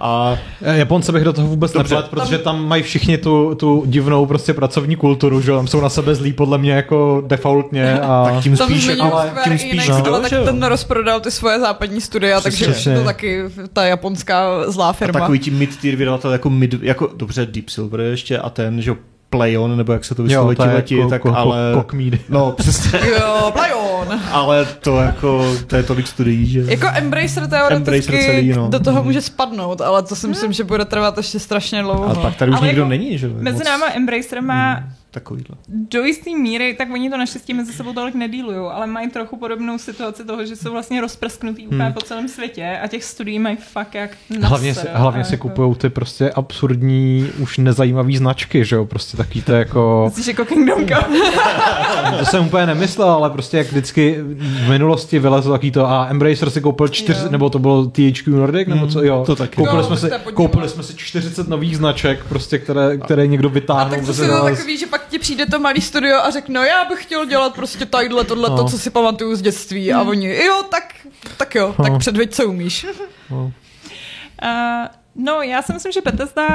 [0.00, 4.26] a Japonce bych do toho vůbec Dobře, neplet, protože tam mají všichni tu, tu divnou
[4.26, 8.24] prostě pracovní kulturu, že jo, tam jsou na sebe zlí podle mě jako defaultně a...
[8.24, 11.60] tak tím spíš, ale Square tím spíš Enix, kdo, ale tak ten rozprodal ty svoje
[11.60, 12.98] západní studia, takže Přesně.
[12.98, 13.42] to taky
[13.72, 15.20] ta japonská zlá A firma.
[15.20, 18.96] takový tím mid-tier vydavatel jako, mid, jako dobře Deep Silver ještě a ten, že jo,
[19.36, 21.58] Playon, nebo jak se to vyslovuje ti leti, tak ale...
[21.74, 22.20] kokmídy.
[22.28, 24.20] No, přesně, Jo, Playon.
[24.30, 26.64] ale to jako, to je tolik studií, že...
[26.68, 28.68] Jako Embracer teoreticky Embracer celý, no.
[28.68, 32.04] do toho může spadnout, ale to si myslím, že bude trvat ještě strašně dlouho.
[32.04, 33.32] Ale pak tady už Ale nikdo jako není, že jo?
[33.36, 34.82] Mezi moc náma Embracer má
[35.16, 35.56] Takovýhle.
[35.68, 39.78] do jisté míry, tak oni to naštěstí mezi sebou tolik nedílují, ale mají trochu podobnou
[39.78, 41.92] situaci toho, že jsou vlastně rozprsknutý úplně Hmm.
[41.92, 44.10] po celém světě a těch studií mají fakt jak
[44.40, 44.92] na Hlavně, si, sere.
[44.94, 49.42] hlavně A si jako- kupují ty prostě absurdní, už nezajímavý značky, že jo, prostě taky
[49.42, 50.02] to jako...
[50.08, 51.18] Myslíš jako Kingdom Come?
[52.18, 56.50] To jsem úplně nemyslel, ale prostě jak vždycky v minulosti vylezlo taky to a Embracer
[56.50, 57.28] si koupil čtyř, Jo.
[57.30, 59.22] nebo to bylo THQ Nordic, nebo co, jo.
[59.26, 59.56] to taky.
[59.56, 63.52] Koupili, Jo, jsme si, koupili jsme si 40 nových značek, prostě, které, které někdo A
[63.52, 63.90] vytáhnul.
[64.06, 67.02] tak to takový, že pak ti přijde to malý studio a řekne, no já bych
[67.02, 68.56] chtěl dělat prostě tadyhle tohle, No.
[68.56, 69.92] to, co si pamatuju z dětství.
[69.92, 70.94] A oni, jo, tak,
[71.36, 71.98] tak jo, tak No.
[71.98, 72.86] předveď, co umíš.
[73.30, 73.50] Uh,
[75.14, 76.46] no, já si myslím, že Bethesda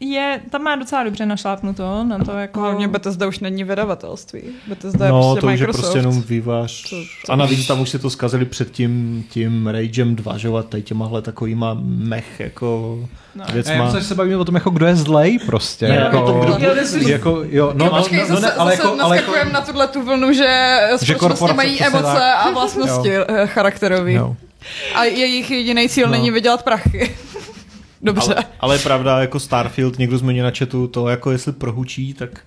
[0.00, 2.60] je, tam má docela dobře našlápnuto na to, jako...
[2.60, 4.40] Hlavně Bethesda už není vydavatelství.
[4.66, 5.82] Bethesda je No, prostě to už je Microsoft.
[5.82, 6.90] prostě jenom vývář.
[6.90, 10.38] To- to A navíc už- tam už si to zkazili před tím, tím Ragem 2,
[10.38, 12.98] že jo, a tady těmahle takovýma mech jako
[13.34, 13.44] No.
[13.48, 13.84] Já věcma.
[13.84, 15.88] myslím, že se bavíme o tom, jako kdo je zlej prostě.
[15.88, 16.68] Ne, jako, o tom, kdo
[17.08, 19.32] jako, jo, no, No, no, počkej, no, zase, no, ne, ale zase jako, ale jako,
[19.52, 24.14] na tuhle tu vlnu, že společnosti korporace mají emoce a vlastnosti eh, charakterový.
[24.14, 24.36] jo.
[24.94, 26.12] A jejich jediný cíl No.
[26.12, 27.16] není vydělat prachy.
[28.02, 28.34] Dobře.
[28.34, 32.40] Ale, ale je pravda, jako Starfield, někdo zmiňuje na chatu to, jako jestli prohučí, tak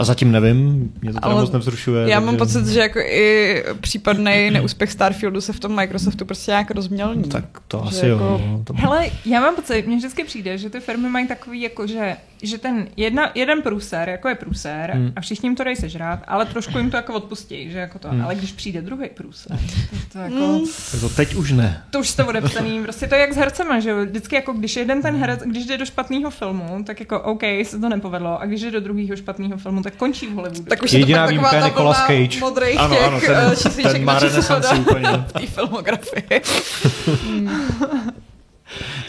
[0.00, 2.08] a zatím nevím, mě to moc nevzrušuje.
[2.10, 6.50] Já mám takže- pocit, že jako i případný neúspěch Starfieldu se v tom Microsoftu prostě
[6.50, 7.24] nějak rozmělní.
[7.24, 8.12] Tak to Že asi jo.
[8.12, 8.72] jako- no, to...
[8.76, 12.58] Hele, já mám pocit, mně vždycky přijde, že ty firmy mají takový, jako že, že
[12.58, 15.12] ten jedna, jeden průser, jako je průser, Hmm.
[15.16, 18.08] a všichni jim to dají sežrát, ale trošku jim to jako odpustí, že jako to,
[18.08, 18.22] Hmm.
[18.22, 20.34] ale když přijde druhý průser, tak to jako...
[20.36, 21.00] Mm.
[21.00, 21.82] To teď už ne.
[21.90, 24.76] To už jste odepsaný, prostě to je jak s hercema, že jo, vždycky jako když
[24.76, 28.46] jeden ten herec, když jde do špatného filmu, tak jako OK, se to nepovedlo, a
[28.46, 30.64] když jde do druhého špatného filmu, tak končí v Hollywoodu.
[30.68, 32.40] Tak už Jediná je to výjimka pak je taková ta Nicolas Cage.
[32.40, 35.08] modrých Ano, těch ano, ten, eh, čísliček ten má renesanci úplně.
[35.28, 36.24] v té filmografii.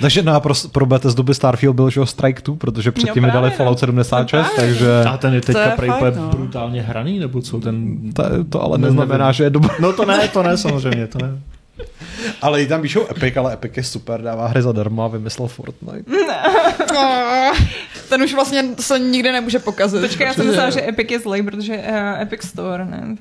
[0.01, 3.27] Takže na pro, pro Bethesdu by Starfield byl, že jo, Strike 2, protože předtím No
[3.27, 3.79] mi dali právě, Fallout no.
[3.79, 4.73] 76, No právě.
[4.73, 6.29] takže A ten je teďka je prej no.
[6.29, 7.97] brutálně hraný, nebo co ten...
[8.13, 9.33] to, to ale Ne, neznamená, nevím.
[9.33, 9.69] že je dobrý.
[9.79, 11.39] No to ne, to ne, samozřejmě, to ne.
[12.41, 16.11] Ale i tam píšou Epic, ale Epic je super, dává hry zadarmo a vymyslel Fortnite.
[18.11, 20.01] Ten už vlastně se nikdy nemůže pokazit.
[20.01, 23.15] Počkej, já jsem myslela, že Epic je zlej, protože uh, Epic Store, ne?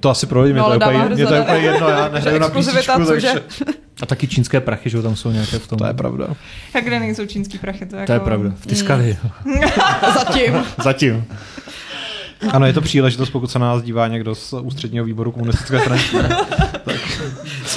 [0.00, 2.08] To asi pro lidi, mě No, to je úplně, mě to je úplně jedno, já
[2.12, 2.70] nehraju na cože?
[3.06, 3.32] takže
[4.02, 5.78] A taky čínské prachy, že tam jsou nějaké v tom.
[5.78, 6.26] to je pravda.
[6.74, 8.06] A kde nejsou čínský prachy, to, jako...
[8.06, 8.50] To je pravda.
[8.60, 9.16] V Tiskali.
[10.14, 10.64] Zatím.
[10.84, 11.24] Zatím.
[12.52, 16.02] Ano, je to příležitost, pokud se na nás dívá někdo z ústředního výboru komunistické strany.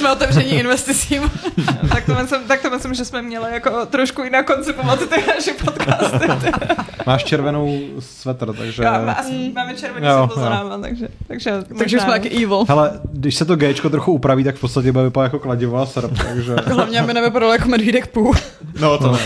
[0.02, 1.30] Jsme otevření investicím.
[1.92, 5.52] tak, to myslím, tak to myslím, že jsme měli jako trošku jinak koncipovat ty naše
[5.64, 6.28] podcasty.
[7.06, 8.82] Máš červenou svetr, takže...
[8.82, 10.50] Já, má, asi máme červený Jo, světlo za jo.
[10.50, 12.64] náma, takže, takže, Takže už jsme jak evil.
[12.68, 15.86] Hele, když se to Gčko trochu upraví, tak v podstatě bude vypadat jako kladivo a
[15.86, 16.56] srp, takže...
[16.66, 18.34] Hlavně, aby nevypadalo jako medvídek půl.
[18.80, 19.18] No to ne.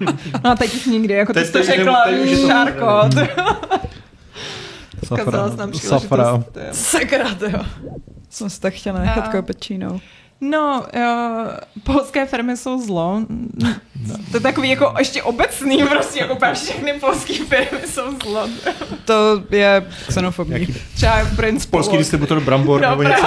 [0.00, 0.12] No.
[0.44, 2.04] No a teď už nikdy, jako ty Teď- jsi to řekla,
[2.46, 3.10] Šárko.
[5.04, 5.50] Safra.
[5.72, 6.28] Safra.
[6.28, 6.44] jo.
[6.72, 7.60] Sakra, jo.
[8.30, 10.00] Jsem si tak chtěla nechat A- koupit čínou.
[10.40, 11.46] No, jo,
[11.84, 13.20] polské firmy jsou zlo.
[14.30, 18.48] To je takový jako ještě obecný, prostě jako všechny polské firmy jsou zlo.
[19.04, 20.52] To je xenofobní.
[20.60, 22.00] Jaký Třeba Prince polský Polok.
[22.00, 23.26] distributor Brambor No, nebo něco.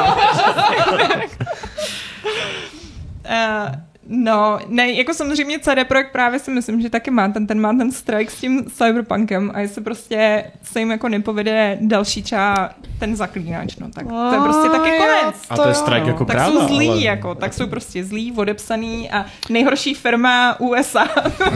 [3.26, 3.76] Uh,
[4.14, 7.74] No, ne, jako samozřejmě CD Projekt právě si myslím, že taky má ten, ten má
[7.74, 12.70] ten strike s tím cyberpunkem a jestli prostě se jim jako nepovede další třeba
[13.02, 15.36] ten zaklínač, no tak to je prostě taky konec.
[15.50, 16.08] A to je strike no.
[16.08, 20.60] jako Tak kráva, jsou zlí, ale- jako, tak jsou prostě zlí, odepsaný a nejhorší firma
[20.60, 21.08] USA.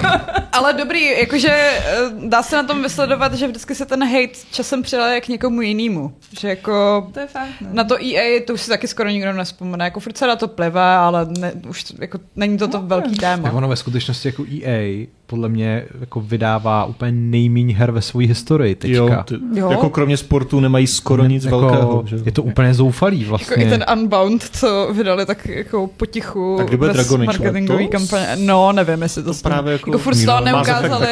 [0.52, 1.82] Ale dobrý, jakože eh,
[2.28, 6.14] dá se na tom vysledovat, že vždycky se ten hate časem přileje k někomu jinému.
[6.40, 7.50] Že jako to je fakt.
[7.62, 7.68] No.
[7.72, 9.86] na to EA to už si taky skoro nikdo nespomene.
[9.86, 13.16] Jako furt se na to plive, ale ne, už to- jako, není to to velký
[13.16, 13.44] téma.
[13.44, 18.26] Tak ono ve skutečnosti jako EA podle mě jako vydává úplně nejméně her ve své
[18.26, 18.96] historii teďka.
[18.98, 19.72] Jo, ty, Jo.
[19.72, 22.04] jako kromě sportu nemají skoro nic jako, velkého.
[22.06, 22.18] Že?
[22.26, 23.64] Je to úplně zoufalý vlastně.
[23.64, 28.28] Jako i ten Unbound, co vydali tak jako potichu bude bez Dragon Age marketingový kampaně.
[28.40, 31.08] No, nevím, jestli to, To právě jako- jako furt No, Effect neukázali,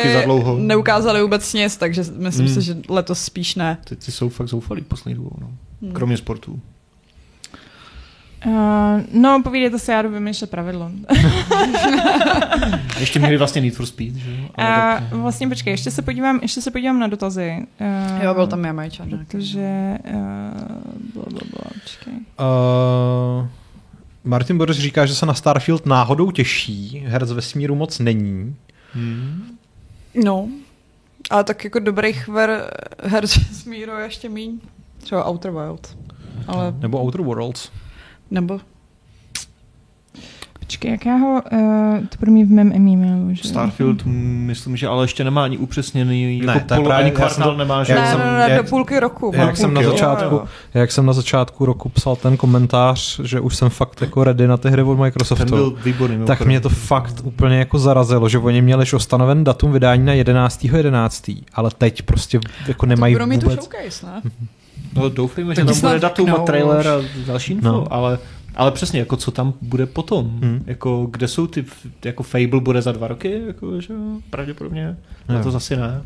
[0.57, 2.55] neukázali vůbec nic, takže myslím Hmm.
[2.55, 3.77] si, že letos spíš ne.
[3.89, 5.47] Ty, ty jsou fakt zoufalý poslední dobou, no.
[5.81, 5.91] Hmm.
[5.91, 6.59] Kromě sportu.
[8.45, 8.51] Uh,
[9.13, 10.91] no, povídejte se, já jdu vymýšlet pravidlo.
[12.99, 14.37] Ještě měli vlastně Need for Speed, že jo?
[14.55, 17.65] Ale A tak, vlastně počkej, ještě se podívám, ještě se podívám na dotazy.
[18.17, 19.09] Uh, Jo, byl tam Jamajčan.
[19.09, 20.13] Protože, uh,
[21.13, 22.13] bla, bla, bla, počkej.
[22.13, 23.47] Uh,
[24.23, 28.55] Martin Boris říká, že se na Starfield náhodou těší, her z vesmíru moc není.
[28.93, 29.43] hmm.
[30.23, 30.47] No,
[31.29, 32.71] ale tak jako dobrých ver,
[33.03, 34.59] her z vesmíru je ještě míň.
[34.97, 35.97] Třeba Outer Wild.
[36.47, 37.69] Ale, Nebo Outer Worlds.
[38.33, 38.59] Nebo
[40.59, 41.59] Počkej, jak já ho, uh,
[42.09, 43.43] to budu mít v mém e-mailu, že?
[43.49, 47.29] Starfield, myslím, že ale ještě nemá ani upřesněný, Ne, jako to polo, právě- ani já
[47.29, 47.95] jsem kvartál to- nemá, že?
[47.95, 49.31] ne, jsem- ne, ne, jak- do půlky roku.
[49.35, 50.45] Jak má jsem na půlky, jo, začátku, jo.
[50.73, 54.57] jak jsem na začátku roku psal ten komentář, že už jsem fakt jako ready na
[54.57, 55.45] ty hry od Microsoftu.
[55.45, 56.25] Ten byl výborný.
[56.25, 60.13] tak mě to fakt úplně jako zarazilo, že oni měli už stanoven datum vydání na
[60.13, 63.59] 11.11., ale teď prostě jako nemají Budou mít tu vůbec...
[63.63, 64.21] showcase, ne?
[64.95, 66.91] No doufejme, že Tak tam snad bude datum a trailer a
[67.27, 67.93] další info, No.
[67.93, 68.19] ale,
[68.55, 70.39] ale přesně, jako co tam bude potom.
[70.41, 70.63] Hmm.
[70.67, 71.65] Jako, kde jsou ty,
[72.05, 73.93] jako Fable bude za dva roky, jako, že
[74.29, 74.97] pravděpodobně.
[75.29, 76.01] No to zase ne.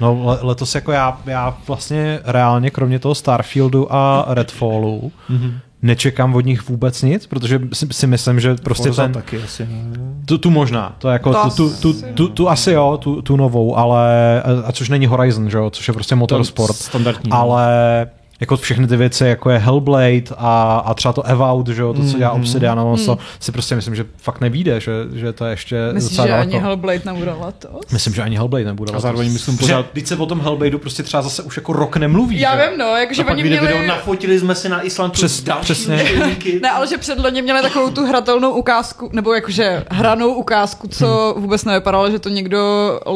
[0.00, 5.52] No le- letos jako já, já vlastně reálně kromě toho Starfieldu a Redfallu Mm-hmm.
[5.82, 9.66] Nečekám od nich vůbec nic, protože si, si myslím, že prostě Forza ten, taky asi
[9.66, 10.00] ne.
[10.26, 13.22] tu, tu možná, to jako To tu, tu, tu, asi tu, tu, asi jo, tu,
[13.22, 17.30] tu novou, ale a což není Horizon, že jo, což je prostě motorsport, Standardní.
[17.30, 17.36] no.
[17.36, 18.06] ale
[18.40, 22.04] jako všechny ty věci, jako je Hellblade a, a třeba to Evout, že jo, to,
[22.10, 22.40] co dělá Mhm.
[22.40, 22.90] Obsidian, mm.
[23.00, 23.06] Mm.
[23.06, 26.32] to si prostě myslím, že fakt nevíde, že, že to je ještě Myslíš, docela že
[26.32, 26.50] daleko.
[26.50, 27.80] ani Hellblade nebude letos?
[27.92, 28.90] Myslím, že ani Hellblade nebude.
[28.90, 29.02] A letos.
[29.02, 32.40] zároveň myslím pořád- Teď se o tom Hellbladeu prostě třeba zase už jako rok nemluví.
[32.40, 32.68] Já že?
[32.70, 33.66] vím, no, jakože a oni měli...
[33.66, 36.04] video, nafotili jsme si na Islandu Přes- další přesně.
[36.62, 41.42] Ne, ale že předloni měli takovou tu hratelnou ukázku, nebo jakože hranou ukázku, co Hmm.
[41.42, 42.60] vůbec nevypadalo, že to někdo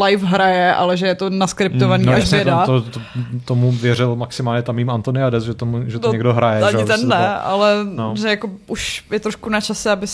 [0.04, 3.00] live hraje, ale že je to naskriptovaný No, až jasně, to, to, to,
[3.44, 6.62] tomu věřil maximálně tam jim Antoniades, že, tomu, že to No, někdo hraje.
[6.62, 6.84] Ani že?
[6.84, 8.14] ten ne, to- ale No.
[8.16, 10.06] že jako už je trošku na čase, aby,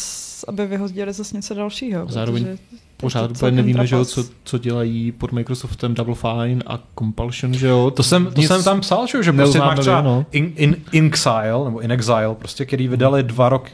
[0.48, 2.06] aby vyhodili zase něco dalšího.
[2.08, 2.58] Zároveň protože
[2.96, 7.66] Pořád úplně nevíme, že jo, co, co dělají pod Microsoftem Double Fine a Compulsion, že
[7.68, 7.90] jo.
[7.90, 10.26] To jsem, to jsem tam psal, že, jo, že prostě máš třeba no.
[10.32, 13.72] in, in, Inxile, nebo In Exile, prostě, který vydali dva roky,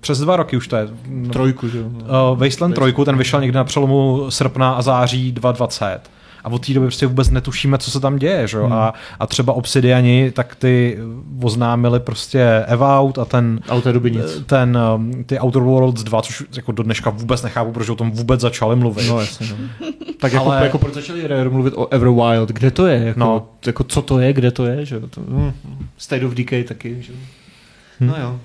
[0.00, 0.88] přes dva roky už to je.
[1.32, 1.84] Trojku, že jo.
[1.86, 6.00] Uh, Wasteland 3, ten vyšel někdy na přelomu srpna a září 2020.
[6.44, 8.64] A od té doby prostě vůbec netušíme, co se tam děje, že jo?
[8.64, 8.72] Hmm.
[8.72, 10.98] A, a třeba Obsidiani, tak ty
[11.42, 14.42] oznámili prostě Evout a ten, A té doby nic.
[14.46, 18.10] ten, um, ty Outer Worlds 2, což jako do dneška vůbec nechápu, protože o tom
[18.10, 19.08] vůbec začali mluvit.
[19.08, 19.56] No jasně, no.
[20.20, 22.98] Tak jako, Ale- jako proč začali Rare mluvit o Everwild, kde to je?
[23.04, 23.46] Jako, No.
[23.66, 25.00] jako co to je, kde to je, že.
[25.00, 25.52] To, hm.
[25.98, 27.18] State of Decay taky, že jo.
[28.00, 28.06] Hm.
[28.06, 28.40] No jo.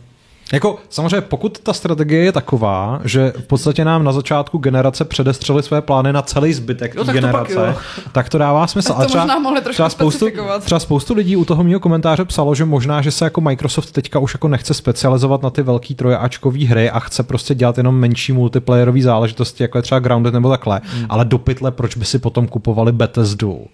[0.54, 5.64] Jako samozřejmě, pokud ta strategie je taková, že v podstatě nám na začátku generace předestřeli
[5.64, 7.76] své plány na celý zbytek Jo, tak to pak generace, jo.
[8.12, 8.93] tak to dává smysl.
[8.93, 10.26] Tak to třeba, možná mohli třeba spoustu,
[10.60, 14.20] třeba spoustu lidí u toho mého komentáře psalo, že možná, že se jako Microsoft teďka
[14.20, 18.34] už jako nechce specializovat na ty velký trojačkový hry a chce prostě dělat jenom menší
[18.34, 20.82] multiplayerové záležitosti, jako je třeba Grounded nebo takhle.
[20.84, 21.06] Hmm.
[21.10, 23.66] Ale do pytle, proč by si potom kupovali Bethesdu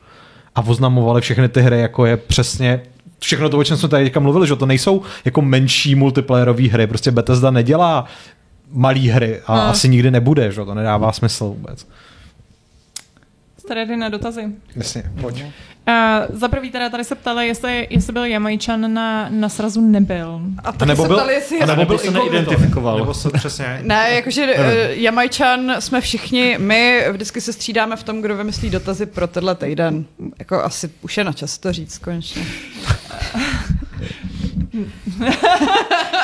[0.56, 2.82] a oznamovali všechny ty hry, jako je přesně
[3.20, 6.88] všechno to, o čem jsme tady teďka mluvili, že to nejsou jako menší multiplayerové hry,
[6.88, 8.06] prostě Bethesda nedělá
[8.72, 9.70] malý hry a Hmm.
[9.70, 11.88] asi nikdy nebude, že to nedává smysl vůbec.
[13.58, 14.42] Jste ready na dotazy?
[14.76, 15.44] Jasně, pojď.
[15.88, 20.42] Uh, za prvý teda tady se ptali, jestli, jestli byl Jamajčan na, na srazu nebyl.
[20.64, 22.98] A taky se ptali, jestli a nebo byl se neidentifikoval.
[22.98, 23.80] Nebo se přesně...
[23.84, 29.06] Ne, jakože uh, Jamajčan jsme všichni, my vždycky se střídáme v tom, kdo vymyslí dotazy
[29.06, 30.06] pro tenhle týden.
[30.40, 32.46] Jako asi už je na čas to říct konečně.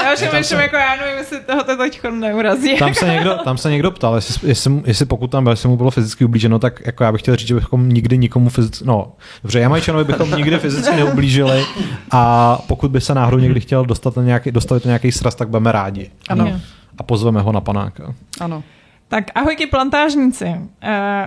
[0.04, 2.78] Já už myslím, se- jako já nevím, jestli toho to teď neurazí.
[2.78, 5.78] Tam se někdo, tam se někdo ptal, jestli, jestli, jestli pokud tam byl, jestli mu
[5.78, 9.14] bylo fyzicky ublíženo, tak jako já bych chtěl říct, že bychom nikdy nikomu fyzicky, no
[9.44, 11.66] dobře, Jamajčanovi bychom nikdy fyzicky neublížili
[12.12, 15.50] a pokud by se náhodou někdy chtěl dostat na nějaký, dostavit na nějaký sraz, tak
[15.50, 16.12] budeme rádi.
[16.30, 16.60] Ano.
[16.98, 18.14] A pozveme ho na panáka.
[18.40, 18.64] Ano.
[19.08, 20.46] Tak ahojky plantážníci.
[20.46, 20.60] Uh,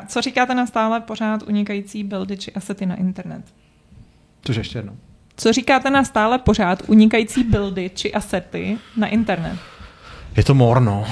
[0.07, 3.43] co říkáte na stále pořád unikající buildy či asety na internet?
[4.43, 4.93] Což ještě jednou.
[5.37, 9.59] Co říkáte na stále pořád unikající buildy či asety na internet?
[10.37, 11.05] Je to morno.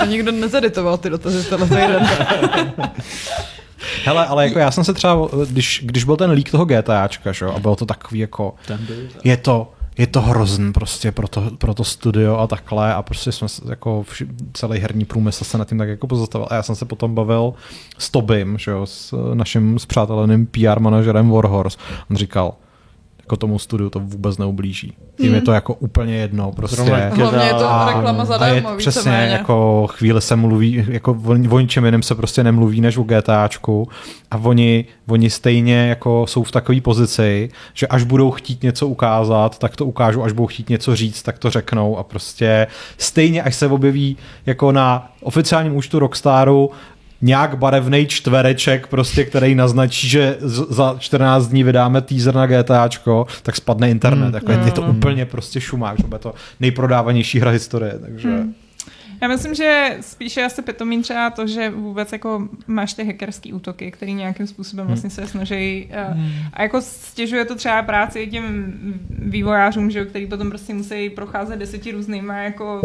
[0.00, 2.08] A nikdo nezeditoval ty dotazy tenhle týden.
[4.04, 7.44] Hele, ale jako já jsem se třeba, když, když byl ten leak toho GTAčka, že,
[7.44, 8.54] jo, a bylo to takový jako,
[9.24, 13.32] je to, je to hrozný prostě pro to, pro to studio a takhle a prostě
[13.32, 16.62] jsme se jako vši, celý herní průmysl se nad tím tak jako pozastavil a já
[16.62, 17.54] jsem se potom bavil
[17.98, 21.78] s Tobim, že jo, s naším spřáteleným PR manažerem Warhorse.
[22.10, 22.54] On říkal,
[23.32, 24.92] jako tomu studiu to vůbec neublíží.
[25.18, 26.82] Jim je to jako úplně jedno, prostě.
[26.82, 29.32] Hlavně je to reklama a je zadarmo, přesně, víceméně.
[29.32, 33.88] jako chvíli se mluví, jako o, o ničem jiném se prostě nemluví než o GTAčku
[34.30, 39.58] a oni, oni stejně jako jsou v takové pozici, že až budou chtít něco ukázat,
[39.58, 42.66] tak to ukážou, až budou chtít něco říct, tak to řeknou a prostě
[42.98, 44.16] stejně, až se objeví
[44.46, 46.70] jako na oficiálním účtu Rockstaru
[47.22, 53.26] nějak barevný čtvereček, prostě, který naznačí, že z- za 14 dní vydáme teaser na GTAčko,
[53.42, 54.24] tak spadne internet.
[54.24, 54.34] Hmm.
[54.34, 57.98] Jako je, je to úplně prostě šumák, že bude to nejprodávanější hra historie.
[58.00, 58.28] Takže...
[58.28, 58.54] Hmm.
[59.22, 63.90] Já myslím, že spíše asi pitomí třeba to, že vůbec jako máš ty hackerský útoky,
[63.90, 66.20] který nějakým způsobem vlastně se snaží uh,
[66.52, 68.72] a jako stěžuje to třeba práci těm
[69.10, 72.80] vývojářům, že jo, který potom prostě musí procházet deseti různýma jako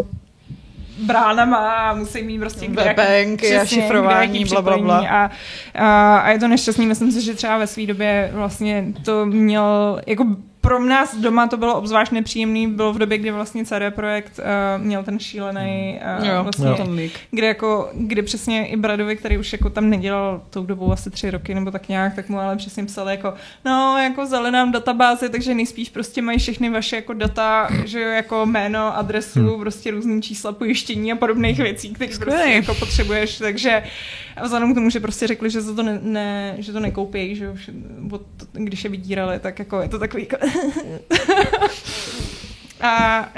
[0.98, 5.08] bránama a musí mít prostě kde VPNky a šifrování, bla, bla, bla.
[5.08, 5.30] A,
[5.74, 10.00] a, a, je to nešťastný, myslím si, že třeba ve své době vlastně to měl,
[10.06, 10.24] jako
[10.60, 14.84] pro nás doma to bylo obzvlášť nepříjemný, bylo v době, kdy vlastně CD Projekt uh,
[14.84, 16.74] měl ten šílený uh, Jo, vlastně, jo.
[16.76, 21.10] ten kde jako, kdy přesně i Bradovi, který už jako tam nedělal tou dobou asi
[21.10, 23.34] tři roky nebo tak nějak, tak mu ale přesně psali jako,
[23.64, 28.08] no jako vzali nám databázy, takže nejspíš prostě mají všechny vaše jako data, že jo,
[28.08, 29.60] jako jméno, adresu, hmm.
[29.60, 33.82] prostě různý čísla pojištění a podobných věcí, které prostě jako potřebuješ, takže
[34.36, 37.36] a vzhledem k tomu, že prostě řekli, že, za to ne, ne, že to nekoupějí,
[37.36, 37.54] že jo,
[38.52, 40.47] když je vydírali, tak jako je to takový jako
[42.80, 43.28] A,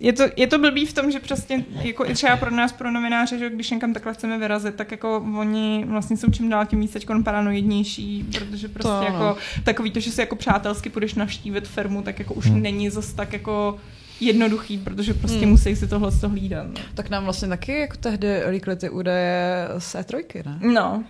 [0.00, 2.90] je, to, je to blbý v tom, že prostě jako i třeba pro nás, pro
[2.90, 6.80] novináře, že když někam takhle chceme vyrazit, tak jako oni vlastně jsou čím dál tím
[6.80, 11.68] víc teď paranoidnější, protože prostě To jako takový to, že si jako přátelsky půjdeš navštívit
[11.68, 12.62] firmu, tak jako už Hmm.
[12.62, 13.76] není zas tak jako
[14.20, 15.48] jednoduchý, protože prostě Hmm.
[15.50, 16.66] musí si tohle to hlídat.
[16.66, 16.74] no.
[16.94, 20.58] Tak nám vlastně taky jako tehdy líkly ty údaje z E3, ne?
[20.72, 21.04] No,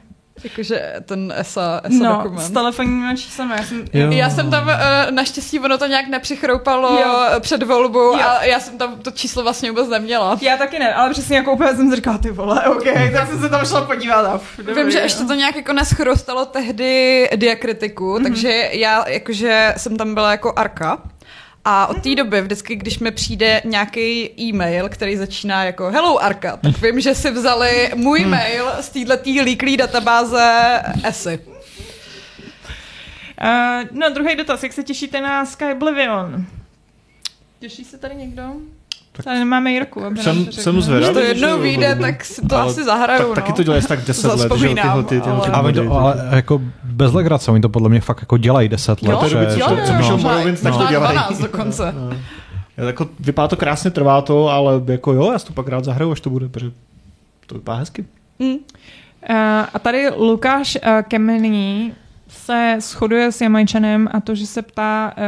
[0.45, 2.39] Jakože ten ESA, ESA no dokument.
[2.41, 3.51] s telefonními číslem.
[3.51, 4.11] Já jsem, Jo.
[4.11, 7.15] Já jsem tam, eh, naštěstí ono to nějak nepřichroupalo Jo.
[7.41, 8.21] před volbou Jo.
[8.25, 10.39] a já jsem tam to číslo vlastně vůbec neměla.
[10.43, 13.49] já taky ne, ale přesně jako úplně jsem říkala, ty vole, OK, tak jsem se
[13.49, 18.15] tam šla podívat a uf, dobrý, Vím, že ještě to nějak jako neschrostalo tehdy diakritiku,
[18.15, 18.23] mm-hmm.
[18.23, 20.99] takže já jakože jsem tam byla jako Arka.
[21.65, 26.57] A od té doby vždycky, když mi přijde nějaký e-mail, který začíná jako Hello Arka,
[26.57, 31.39] tak vím, že si vzali můj mail z této líklý databáze ESI.
[33.43, 34.63] Uh, no, druhý dotaz.
[34.63, 36.47] Jak se těšíte na Sky Oblivion?
[37.61, 38.43] Těší se tady někdo?
[39.13, 40.05] Tak tady nemáme Jirku.
[40.05, 41.15] Aby Jsem- to jsem Když zvědavý.
[41.15, 43.35] to že jednou vyjde, tak si to Ale asi zahraju, tak, no.
[43.35, 45.83] taky to dělají tak 10 let, že tyhle ty, tyhle ty ale- A oni to,
[45.85, 46.61] body, ale jako
[46.95, 49.13] bez legrace, oni to podle mě fakt jako dělají 10 let.
[49.23, 51.13] Jo, že- doby, jo, co- jo, co Morrowind, tak to dělají.
[51.19, 51.95] 12 dokonce.
[52.79, 52.87] No.
[52.87, 56.13] Jako, vypadá to krásně, trvá to, ale jako jo, já si to pak rád zahraju,
[56.13, 56.71] až to bude, protože
[57.47, 58.05] to vypadá hezky.
[58.39, 58.49] Mm.
[58.55, 58.57] Uh,
[59.75, 61.93] a tady Lukáš uh, Kemený
[62.35, 65.23] se shoduje s Jamajčanem a to, že se ptá, uh,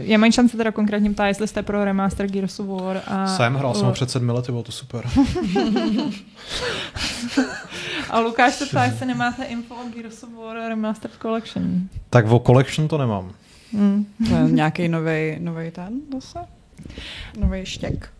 [0.00, 3.02] Jamajčan se teda konkrétně ptá, jestli jste pro remaster Gears of War.
[3.06, 5.04] A, Jsem, hrál jsem ho před sedmi lety, bylo to super.
[8.10, 11.88] A Lukáš se ptá, jestli nemáte info o Gears of War Remastered Collection.
[12.10, 13.32] Tak o Collection to nemám.
[13.72, 14.06] Hmm.
[14.28, 16.38] To je nějaký nový, nový ten zase?
[17.38, 18.10] Nový štěk.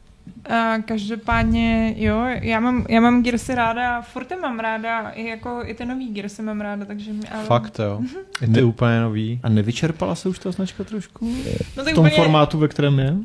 [0.51, 5.62] A každopádně, jo, já mám, já mám Gearsy ráda, furt je mám ráda, i jako
[5.64, 7.12] i ty nový Gearsy mám ráda, takže...
[7.12, 8.01] mi- Ale, Fakt, jo.
[8.40, 9.40] Je to úplně nový.
[9.42, 11.26] A nevyčerpala se už ta značka trošku?
[11.76, 13.16] no V tom úplně, formátu, ve kterém je?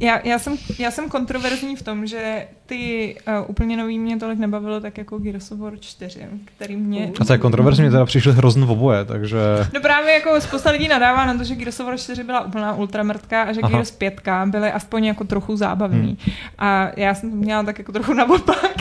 [0.00, 4.38] Já, já, jsem, já jsem kontroverzní v tom, že ty uh, úplně nový mě tolik
[4.38, 7.12] nebavilo, tak jako Gears of War 4, který mě...
[7.20, 9.38] A to je kontroverzní, mě teda přišly hrozně v oboje, takže...
[9.74, 12.74] No právě jako spousta lidí nadává na to, že Gears of War 4 byla úplná
[12.74, 13.72] ultramrtka a že Aha.
[13.72, 16.18] Gears 5 byly aspoň jako trochu zábavný.
[16.20, 16.34] Hmm.
[16.58, 18.76] A já jsem to měla tak jako trochu naopak.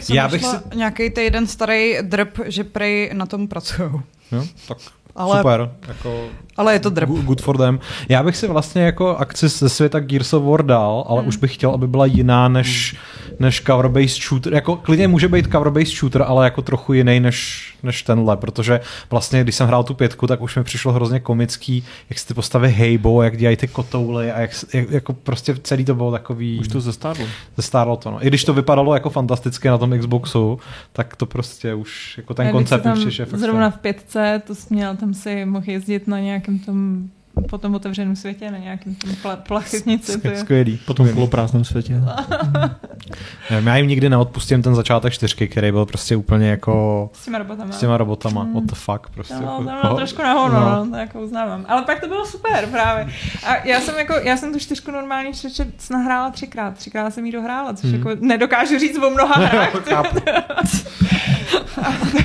[0.00, 3.90] Jsem Já bych našla nějaký týden starý drb, že prej na tom pracují.
[4.32, 4.78] Jo, tak
[5.16, 5.70] Ale, super.
[5.88, 6.24] Jako
[6.56, 7.08] ale je to drb.
[7.08, 7.80] Good for them.
[8.08, 11.28] Já bych si vlastně jako akci ze světa Gears of War dal, ale Hmm.
[11.28, 12.96] už bych chtěl, aby byla jiná než,
[13.38, 14.54] než cover-based shooter.
[14.54, 18.80] Jako klidně může být cover-based shooter, ale jako trochu jiný než, než tenhle, protože
[19.10, 22.34] vlastně, když jsem hrál tu pětku, tak už mi přišlo hrozně komický, jak si ty
[22.34, 26.58] postavy hejbou, jak dělají ty kotouly a jak, jak, jako prostě celý to bylo takový...
[26.60, 27.26] Už to zestárlo.
[27.56, 28.24] Zestárlo to, no.
[28.24, 30.58] I když to vypadalo jako fantasticky na tom Xboxu,
[30.92, 34.54] tak to prostě už, jako ten A koncept mi přišel fakt Zrovna v pětce, to
[34.54, 37.08] jsi měl, tam si mohl jezdit na nějakém tom
[37.48, 40.20] po tom otevřeném světě, na nějakém tom pla- plachetnici.
[40.20, 40.76] to je- skvělý.
[40.86, 41.94] Po tom poloprázdném světě.
[43.50, 47.38] Nevím, já jim nikdy neodpustím ten začátek čtyřky, který byl prostě úplně jako S těma
[47.38, 47.72] robotama.
[47.72, 48.44] s těma robotama.
[48.44, 48.52] Mm.
[48.54, 49.34] What the fuck, prostě.
[49.34, 49.96] Jako, to bylo no.
[49.96, 50.60] trošku nahoru, No.
[50.84, 50.90] no.
[50.90, 51.64] to jako uznávám.
[51.68, 53.08] Ale pak to bylo super právě.
[53.46, 56.74] A já jsem, jako, já jsem tu čtyřku normálně přečet nahrála třikrát.
[56.74, 57.98] Třikrát jsem jí dohrála, což Hmm.
[57.98, 59.84] jako nedokážu říct o mnoha hrách.
[59.88, 60.18] Chápu.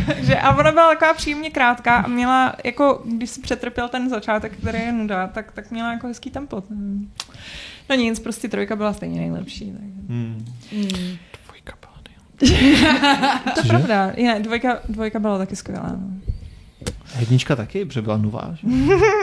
[0.05, 4.51] Takže, a ona byla taková příjemně krátká a měla, jako, když si přetrpěl ten začátek,
[4.57, 6.63] který je nuda, tak, tak měla jako hezký tempo.
[7.89, 9.71] No nic, prostě trojka byla stejně nejlepší.
[9.71, 9.93] Takže.
[10.09, 10.45] Hmm.
[11.45, 11.93] Dvojka byla
[12.41, 12.83] nejlepší.
[13.55, 14.11] To je pravda.
[14.15, 15.89] Je, dvojka, dvojka byla taky skvělá.
[15.89, 16.07] No.
[17.19, 18.51] Jednička taky, protože byla nová.
[18.53, 18.67] Že?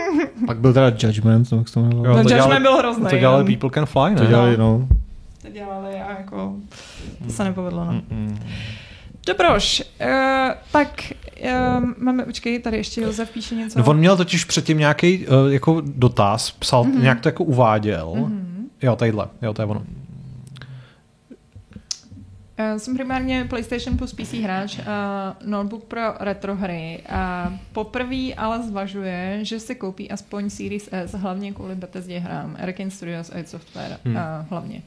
[0.47, 2.17] Pak byl teda Judgment, nebo jak se to Jo, jmenovalo.
[2.17, 3.07] No, to Judgment dělali- byl hrozný.
[3.11, 3.51] To dělali no.
[3.59, 4.17] People Can Fly, ne?
[4.17, 4.89] To dělali, no.
[5.43, 6.57] To dělali a jako
[7.27, 7.85] to se nepovedlo.
[7.85, 7.93] No.
[7.93, 8.39] Mm-mm.
[9.29, 10.07] Dobroš, uh,
[10.73, 11.13] tak
[11.45, 11.51] uh,
[11.99, 13.79] máme, počkej, tady ještě Josef píše něco.
[13.79, 16.93] No, on měl totiž předtím nějaký uh, jako dotaz, psal, Mhm.
[16.97, 17.03] mm-hmm.
[17.03, 18.13] nějak to jako uváděl.
[18.17, 18.27] Mm-hmm.
[18.29, 18.69] Mhm.
[18.83, 19.83] Jo, tadyhle, jo, to je ono.
[22.59, 28.63] Uh, jsem primárně PlayStation plus PC hráč a notebook pro retro hry a poprvé ale
[28.63, 33.99] zvažuje, že si koupí aspoň Series S, hlavně kvůli Bethesdě hrám, Arkane Studios a Software
[34.05, 34.17] Hmm.
[34.17, 34.83] a hlavně.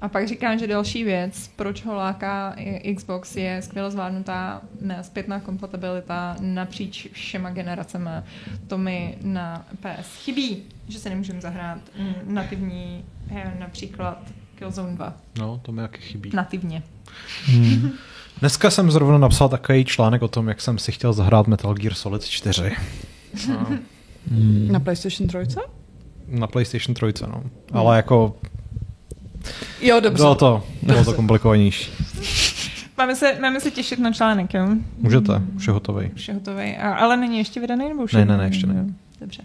[0.00, 2.56] A pak říkám, že další věc, proč ho láká
[2.96, 4.62] Xbox, je skvěle zvládnutá
[5.02, 8.10] zpětná kompatibilita napříč všema generacemi.
[8.66, 14.22] To mi na PS chybí, že se nemůžeme zahrát mm, nativní, eh, například
[14.62, 15.12] Killzone 2.
[15.38, 16.30] No, to mi taky chybí.
[16.34, 16.82] Nativně.
[17.46, 17.90] Hmm.
[18.40, 21.94] Dneska jsem zrovna napsal takový článek o tom, jak jsem si chtěl zahrát Metal Gear
[21.94, 22.72] Solid 4.
[23.48, 23.66] No,
[24.30, 24.68] Hmm.
[24.72, 25.38] Na PlayStation 3?
[26.28, 27.42] na PlayStation 3, no.
[27.72, 28.36] Ale jako
[29.80, 30.16] Jo, dobře.
[30.22, 31.90] bylo to, bylo to komplikovanější.
[32.98, 34.68] Máme se, máme se těšit na článek, jo?
[34.98, 36.10] Můžete, už je hotový.
[36.14, 36.76] Už je hotový.
[36.76, 38.86] A, ale není ještě vydaný, nebo už Ne, ne, ne, ještě ne.
[39.20, 39.42] Dobře.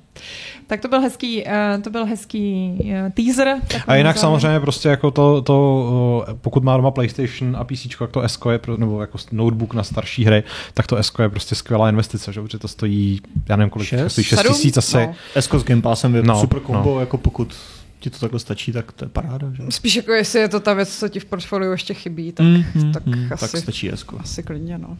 [0.67, 3.47] Tak to byl hezký, uh, to byl hezký uh, teaser.
[3.87, 4.21] A jinak závěr.
[4.21, 8.39] samozřejmě prostě jako to, to uh, pokud má doma PlayStation a PC, jak to S
[8.51, 10.43] je, pro- nebo jako notebook na starší hry,
[10.73, 12.41] tak to S je prostě skvělá investice, že?
[12.41, 14.03] protože to stojí, já nevím kolik, Šest?
[14.03, 14.53] to stojí 6 Sedm?
[14.53, 14.97] tisíc asi.
[14.97, 15.15] No.
[15.35, 16.93] Esko s Game Passem je No, no, super kombo, no.
[16.95, 16.99] no.
[16.99, 17.55] jako pokud
[17.99, 19.47] ti to takhle stačí, tak to je paráda.
[19.53, 19.63] Že?
[19.69, 22.63] Spíš jako jestli je to ta věc, co ti v portfoliu ještě chybí, tak, Mm,
[22.75, 24.19] mm, tak mm, asi- tak stačí Esko.
[24.19, 24.97] asi klidně, no.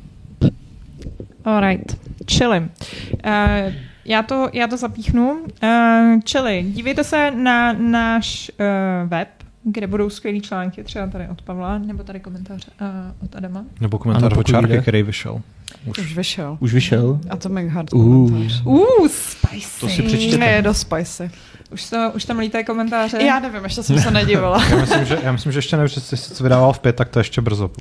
[1.47, 2.59] Alright, čili.
[2.59, 3.73] Uh,
[4.05, 5.31] já, to, já to zapíchnu.
[5.63, 9.27] Uh, čili, dívejte se na náš uh, web,
[9.63, 12.87] kde budou skvělý články, třeba tady od Pavla, nebo tady komentář uh,
[13.25, 13.65] od Adama.
[13.81, 14.81] Nebo komentář Ano, o pokud čárky, jde.
[14.81, 15.41] který vyšel.
[15.85, 15.97] Už.
[15.97, 16.57] Už vyšel.
[16.59, 17.19] Už vyšel?
[17.29, 18.29] Atomic Heart Uh.
[18.29, 18.61] komentář.
[18.65, 19.79] Uh, spicy.
[19.79, 20.37] To si přečtěte.
[20.37, 21.31] Ne, je dost spicy.
[21.71, 23.23] Už, to, už tam lítají komentáře.
[23.23, 24.63] Já nevím, ještě jsem se nedívala.
[24.69, 27.09] Já myslím, že, já myslím, že ještě nevím, že jsi se vydával v pět, tak
[27.09, 27.71] to je ještě brzo.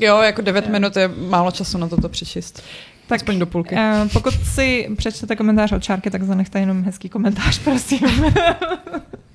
[0.00, 2.62] Jo, jako 9 minut je málo času na toto přečíst.
[3.06, 3.74] Tak, Aspoň do půlky.
[3.74, 8.00] Uh, pokud si přečtete komentář od Čárky, tak zanechte jenom hezký komentář, prosím.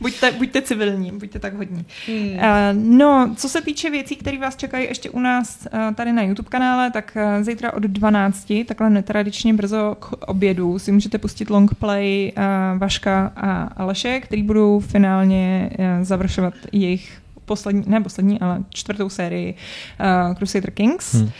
[0.00, 1.84] buďte, buďte civilní, buďte tak hodní.
[2.06, 2.28] Hmm.
[2.28, 2.38] Uh,
[2.72, 6.48] no, co se týče věcí, které vás čekají ještě u nás uh, tady na YouTube
[6.48, 12.32] kanále, tak uh, zítra od 12, takhle netradičně brzo k obědu, si můžete pustit longplay
[12.36, 19.08] uh, Vaška a Aleše, který budou finálně uh, završovat jejich poslední, ne poslední, ale čtvrtou
[19.08, 19.54] sérii
[20.00, 21.14] uh, Crusader Kings.
[21.14, 21.30] Hmm.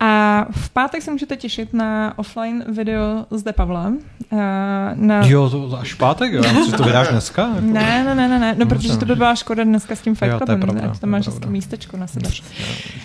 [0.00, 3.86] A v pátek se můžete těšit na offline video zde Pavla.
[3.86, 4.38] Uh,
[4.94, 5.26] na...
[5.26, 6.42] Jo, to, až v pátek, jo?
[6.66, 7.48] Že to vydáš dneska?
[7.54, 7.60] Jako?
[7.60, 8.54] Ne, ne, ne, ne, ne.
[8.58, 10.92] No, No, protože to by byla škoda dneska s tím Fight Jo, to Clubem, pravda,
[11.00, 12.28] tam máš hezké místečko na sebe.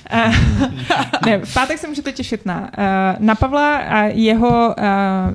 [0.09, 0.31] Eh,
[1.25, 4.83] ne, v pátek se můžete těšit na, eh, na Pavla a jeho eh,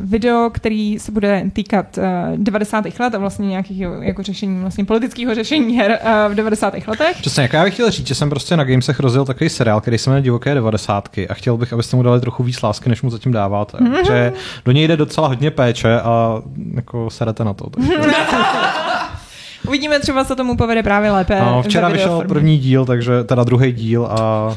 [0.01, 2.85] video, který se bude týkat eh, 90.
[3.01, 6.75] let a vlastně nějakých jako řešení, vlastně politického řešení her eh, v 90.
[6.87, 7.17] letech.
[7.21, 9.99] Přesně, jak já bych chtěl říct, že jsem prostě na Gamesech rozjel takový seriál, který
[9.99, 13.11] se jmenuje Divoké devadesátky a chtěl bych, abyste mu dali trochu víc lásky, než mu
[13.11, 13.79] zatím dáváte.
[13.81, 14.05] Mhm.
[14.07, 14.33] Že
[14.65, 16.43] do něj jde docela hodně péče a
[16.75, 17.71] jako serete na to.
[17.71, 18.01] Takže.
[19.69, 21.41] Uvidíme, třeba se tomu povede právě lépe.
[21.41, 24.51] No, včera vyšel první díl, takže teda druhý díl a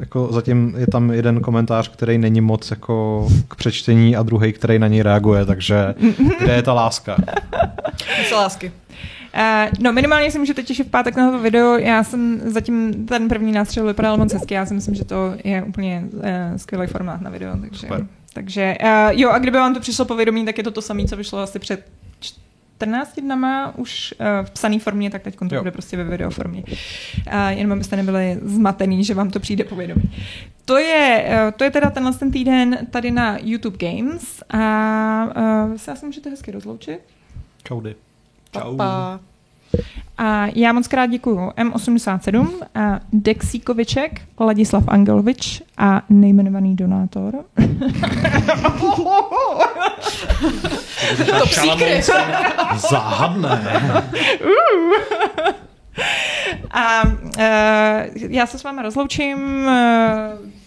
[0.00, 4.78] jako zatím je tam jeden komentář, který není moc jako k přečtení a druhý, který
[4.78, 5.94] na něj reaguje, takže
[6.40, 7.16] kde je ta láska?
[8.28, 8.72] Se lásky.
[9.36, 11.78] Uh, no minimálně si můžete těšit v pátek na to video.
[11.78, 14.54] Já jsem zatím ten první nástřel vypadal moc hezky.
[14.54, 16.20] Já si myslím, že to je úplně uh,
[16.56, 17.56] skvělý formát na video.
[17.60, 18.06] Takže, Super.
[18.32, 18.88] takže uh,
[19.20, 21.58] jo, a kdyby vám to přišlo povědomí, tak je to to samé, co vyšlo asi
[21.58, 21.86] před
[22.20, 22.34] č-
[22.76, 25.60] 14 dnama už uh, v psané formě, tak teď to Jo.
[25.60, 26.62] bude prostě ve videoformě.
[26.66, 30.02] Uh, jenom abyste nebyli zmatený, že vám to přijde povědomí.
[30.64, 34.58] To je, uh, to je teda tenhle ten týden tady na YouTube Games a
[35.66, 36.98] uh, vy se asi můžete hezky rozloučit.
[37.64, 37.94] Čaudy.
[38.54, 38.76] Čau.
[38.76, 39.20] Pa.
[40.18, 47.34] A já moc krát děkuju M87, a Dexíkoviček, Ladislav Angelovič a nejmenovaný donátor.
[51.38, 52.02] To psíkry.
[52.90, 53.62] Záhadné.
[56.70, 57.12] A uh,
[58.14, 59.38] já se s vámi rozloučím.
[59.66, 60.63] Uh, kolikátý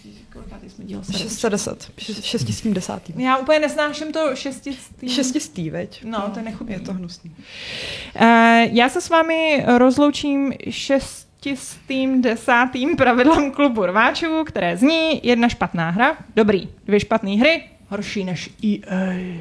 [0.70, 1.02] jsme díl?
[1.16, 1.90] 610.
[2.20, 3.20] Šesti s tím desátým.
[3.20, 5.08] Já úplně nesnáším to šestistý.
[5.08, 6.04] Šestistý, veď?
[6.04, 6.74] No, to je nechutný.
[6.74, 7.30] Je to hnusný.
[7.30, 8.26] Uh,
[8.72, 16.16] já se s vámi rozloučím šestistým desátým pravidlem klubu rváčů, které zní jedna špatná hra,
[16.36, 19.38] dobrý, dvě špatné hry, horší než EA.